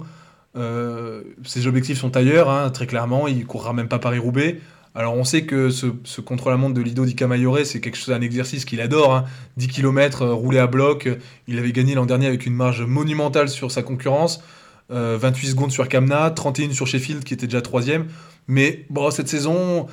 [0.56, 3.28] Euh, ses objectifs sont ailleurs, hein, très clairement.
[3.28, 4.60] Il courra même pas Paris-Roubaix.
[4.94, 5.88] Alors on sait que ce,
[6.22, 9.16] contre-la-montre de Lido Di Camaiore, c'est quelque chose, un exercice qu'il adore.
[9.16, 9.26] hein.
[9.58, 11.10] 10 km roulé à bloc.
[11.48, 14.44] Il avait gagné l'an dernier avec une marge monumentale sur sa concurrence.
[14.92, 18.06] Euh, 28 secondes sur Kamna, 31 sur Sheffield qui était déjà troisième.
[18.48, 19.88] Mais bon, cette saison,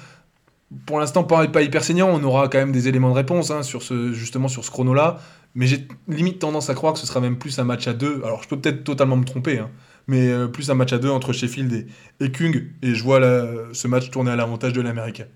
[0.86, 2.08] pour l'instant, pas, pas hyper saignant.
[2.08, 5.20] On aura quand même des éléments de réponse hein, sur ce, justement sur ce chrono-là.
[5.54, 8.20] Mais j'ai limite tendance à croire que ce sera même plus un match à deux.
[8.24, 9.70] Alors, je peux peut-être totalement me tromper, hein,
[10.08, 11.86] mais euh, plus un match à deux entre Sheffield
[12.20, 12.70] et, Kung.
[12.82, 13.20] Et je vois
[13.72, 15.26] ce match tourner à l'avantage de l'Américain.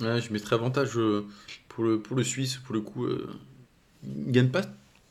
[0.00, 1.26] Ouais, je mettrais avantage euh,
[1.68, 3.04] pour le, pour le Suisse, pour le coup.
[3.04, 3.28] euh,
[4.02, 4.62] il gagne pas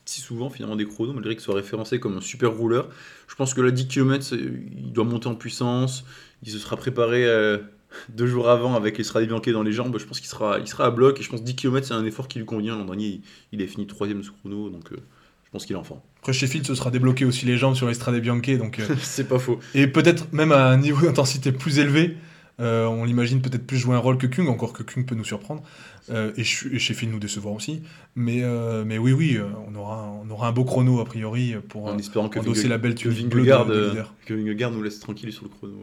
[0.04, 2.88] si souvent finalement des chronos, malgré qu'il soit référencé comme un super rouleur.
[3.26, 6.04] Je pense que là, 10 km, il doit monter en puissance.
[6.42, 7.58] Il se sera préparé euh,
[8.08, 9.96] deux jours avant avec Strade Bianche dans les jambes.
[9.98, 11.20] Je pense qu'il sera, il sera à bloc.
[11.20, 12.76] Et je pense que 10 km, c'est un effort qui lui convient.
[12.76, 13.22] L'an dernier, il,
[13.52, 14.96] il a fini troisième ce chrono, donc euh,
[15.44, 16.00] je pense qu'il est en forme.
[16.18, 18.58] Après, Sheffield se sera débloqué aussi les jambes sur les Strade Bianche.
[18.58, 19.58] Donc, euh, c'est pas faux.
[19.74, 22.16] et peut-être même à un niveau d'intensité plus élevé.
[22.60, 25.24] Euh, on l'imagine peut-être plus jouer un rôle que Kung, encore que Kung peut nous
[25.24, 25.62] surprendre.
[26.10, 27.82] Euh, et, et Sheffield nous décevoir aussi.
[28.14, 29.38] Mais, euh, mais oui, oui,
[29.68, 32.78] on, aura, on aura un beau chrono a priori pour En espérant que, endosser la
[32.78, 35.74] belle de, de que Vingegaard nous laisse tranquille sur le chrono.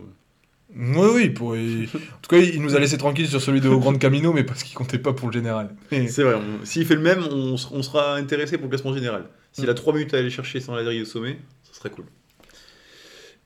[0.76, 1.56] Oui, oui, pour...
[1.58, 4.32] il- en tout cas, il nous a laissé tranquille sur celui de Au Grand Camino,
[4.34, 5.76] mais parce qu'il comptait pas pour le général.
[5.92, 9.26] Mais- C'est vrai, on- s'il fait le même, on, sera intéressé pour le classement général.
[9.52, 12.06] S'il a 3 minutes à aller chercher sans la au sommet, ça serait cool.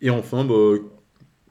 [0.02, 0.54] Et enfin, bah,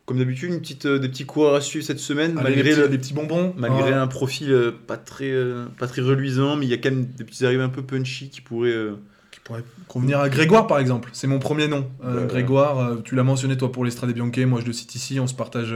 [0.06, 2.70] comme d'habitude, une petite, euh, des petits coureurs à suivre cette semaine, Allez, malgré, les,
[2.70, 3.54] petits, le- petits bonbons.
[3.56, 4.02] malgré Ah.
[4.02, 7.06] un profil euh, pas, très, euh, pas très reluisant, mais il y a quand même
[7.06, 8.70] des petites arrivées un peu punchy qui pourraient.
[9.34, 11.10] Euh, Qui pourrait convenir à Grégoire, par exemple.
[11.12, 11.90] C'est mon premier nom.
[12.04, 12.26] Euh.
[12.26, 14.36] Grégoire, euh, tu l'as mentionné, toi, pour les Strade Bianche.
[14.38, 15.18] Moi, je le cite ici.
[15.20, 15.74] On se partage,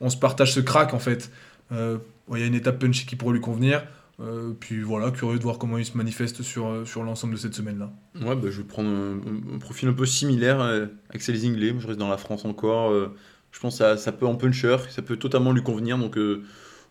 [0.00, 1.30] on se partage ce crack, en fait.
[1.72, 1.98] Euh,
[2.32, 3.82] Il y a une étape punchy qui pourrait lui convenir.
[4.20, 7.38] Euh, puis voilà, curieux de voir comment il se manifeste sur, euh, sur l'ensemble de
[7.38, 7.90] cette semaine-là.
[8.20, 10.60] Ouais, bah, je vais prendre un, profil un peu similaire.
[10.60, 12.90] euh, Axel Zinglet, je reste dans la France encore.
[12.90, 13.16] euh,
[13.50, 15.98] je pense que ça, ça peut en puncher, ça peut totalement lui convenir.
[15.98, 16.42] Donc, euh,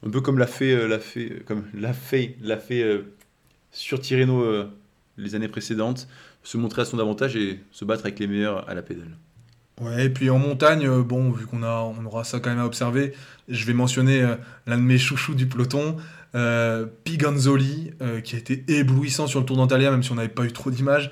[0.05, 3.13] un peu comme l'a fait, euh, l'a fait, comme l'a fait, l'a fait euh,
[3.71, 4.65] sur Tirreno euh,
[5.17, 6.07] les années précédentes.
[6.43, 9.17] se montrer à son avantage et se battre avec les meilleurs à la pédale.
[9.81, 12.59] Ouais, et puis en montagne, euh, bon, vu qu'on a, on aura ça quand même
[12.59, 13.13] à observer,
[13.47, 14.35] je vais mentionner euh,
[14.67, 15.97] l'un de mes chouchous du peloton,
[16.35, 17.91] euh, Piganzoli,
[18.23, 20.71] qui a été éblouissant sur le Tour d'Antalya, même si on n'avait pas eu trop
[20.71, 21.11] d'images.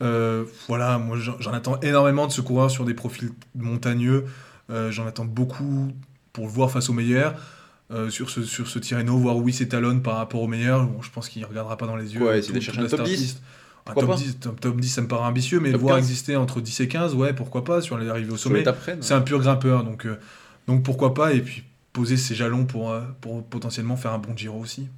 [0.00, 4.24] Voilà, moi j'en attends énormément de ce coureur sur des profils montagneux.
[4.68, 5.92] J'en attends beaucoup
[6.32, 7.34] pour le voir face aux meilleurs.
[7.92, 10.86] Euh, sur ce, sur ce Tirreno, voir où il s'étalonne par rapport aux meilleurs.
[10.86, 12.22] Bon, je pense qu'il ne regardera pas dans les yeux.
[12.22, 13.12] Ouais, essayer de chercher un top 10.
[13.12, 13.42] startlist.
[13.84, 15.96] Un Pourquoi top pas 10, top, top 10, ça me paraît ambitieux, mais Top voir
[15.96, 16.04] 15.
[16.04, 18.64] exister entre 10 et 15, ouais, pourquoi pas, sur l'arrivée au Sur sommet.
[19.00, 20.16] C'est un pur grimpeur, donc, euh,
[20.68, 24.36] donc pourquoi pas, et puis poser ses jalons pour, euh, pour potentiellement faire un bon
[24.36, 24.88] Giro aussi.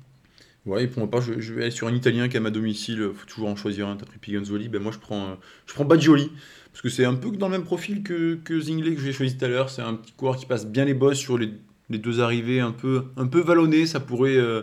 [0.66, 2.42] Ouais, et pour ma part, je, je vais aller sur un Italien qui est à
[2.42, 3.10] ma domicile.
[3.14, 3.96] Faut toujours en choisir un.
[3.96, 4.68] T'as pris Piganzoli.
[4.68, 5.34] Ben moi, je prends, euh,
[5.66, 6.30] je prends Baggioli.
[6.72, 9.36] Parce que c'est un peu dans le même profil que, que Zingley que j'ai choisi
[9.36, 9.68] tout à l'heure.
[9.68, 11.52] C'est un petit coureur qui passe bien les bosses sur les,
[11.90, 13.86] les deux arrivées un peu, un peu vallonnées.
[13.86, 14.62] Ça pourrait, euh,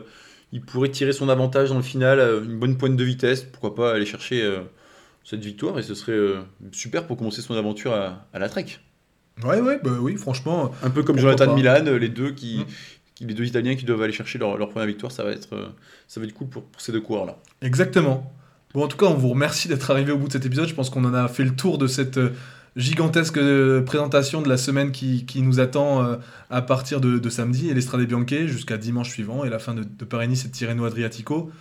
[0.51, 2.19] il pourrait tirer son avantage dans le final.
[2.19, 3.43] euh, Une bonne pointe de vitesse.
[3.43, 4.59] Pourquoi pas aller chercher euh,
[5.24, 5.78] cette victoire.
[5.80, 6.19] Et ce serait
[6.72, 8.65] super pour commencer son aventure à, à la Trek.
[9.43, 10.72] Ouais, ouais, bah oui, franchement.
[10.84, 11.55] Un peu comme Jonathan pas.
[11.55, 12.65] Milan, les deux qui, Mm.
[13.15, 15.74] qui- les deux Italiens qui doivent aller chercher leur, leur première victoire, ça va être,
[16.07, 17.38] ça va être cool pour, pour ces deux coureurs là.
[17.61, 18.34] Exactement.
[18.74, 20.67] Bon, en tout cas, on vous remercie d'être arrivé au bout de cet épisode.
[20.67, 22.19] Je pense qu'on en a fait le tour de cette
[22.76, 26.15] gigantesque euh, présentation de la semaine qui, qui nous attend euh,
[26.49, 29.84] à partir de, de samedi et l'Estrade Bianche jusqu'à dimanche suivant et la fin de,
[29.84, 31.51] de Paris-Nice et de Tirreno Adriatico.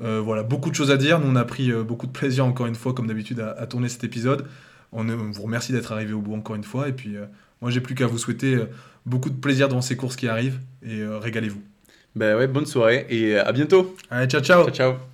[0.00, 1.18] Euh, voilà, beaucoup de choses à dire.
[1.18, 3.88] Nous, on a pris beaucoup de plaisir, encore une fois, comme d'habitude, à, à tourner
[3.88, 4.46] cet épisode.
[4.92, 6.88] On, on vous remercie d'être arrivé au bout encore une fois.
[6.88, 7.24] Et puis, euh,
[7.60, 8.58] moi, j'ai plus qu'à vous souhaiter
[9.06, 11.62] beaucoup de plaisir dans ces courses qui arrivent et euh, régalez-vous.
[12.14, 13.96] Ben ouais, bonne soirée et à bientôt.
[14.10, 15.11] Allez, ciao, ciao Ciao ciao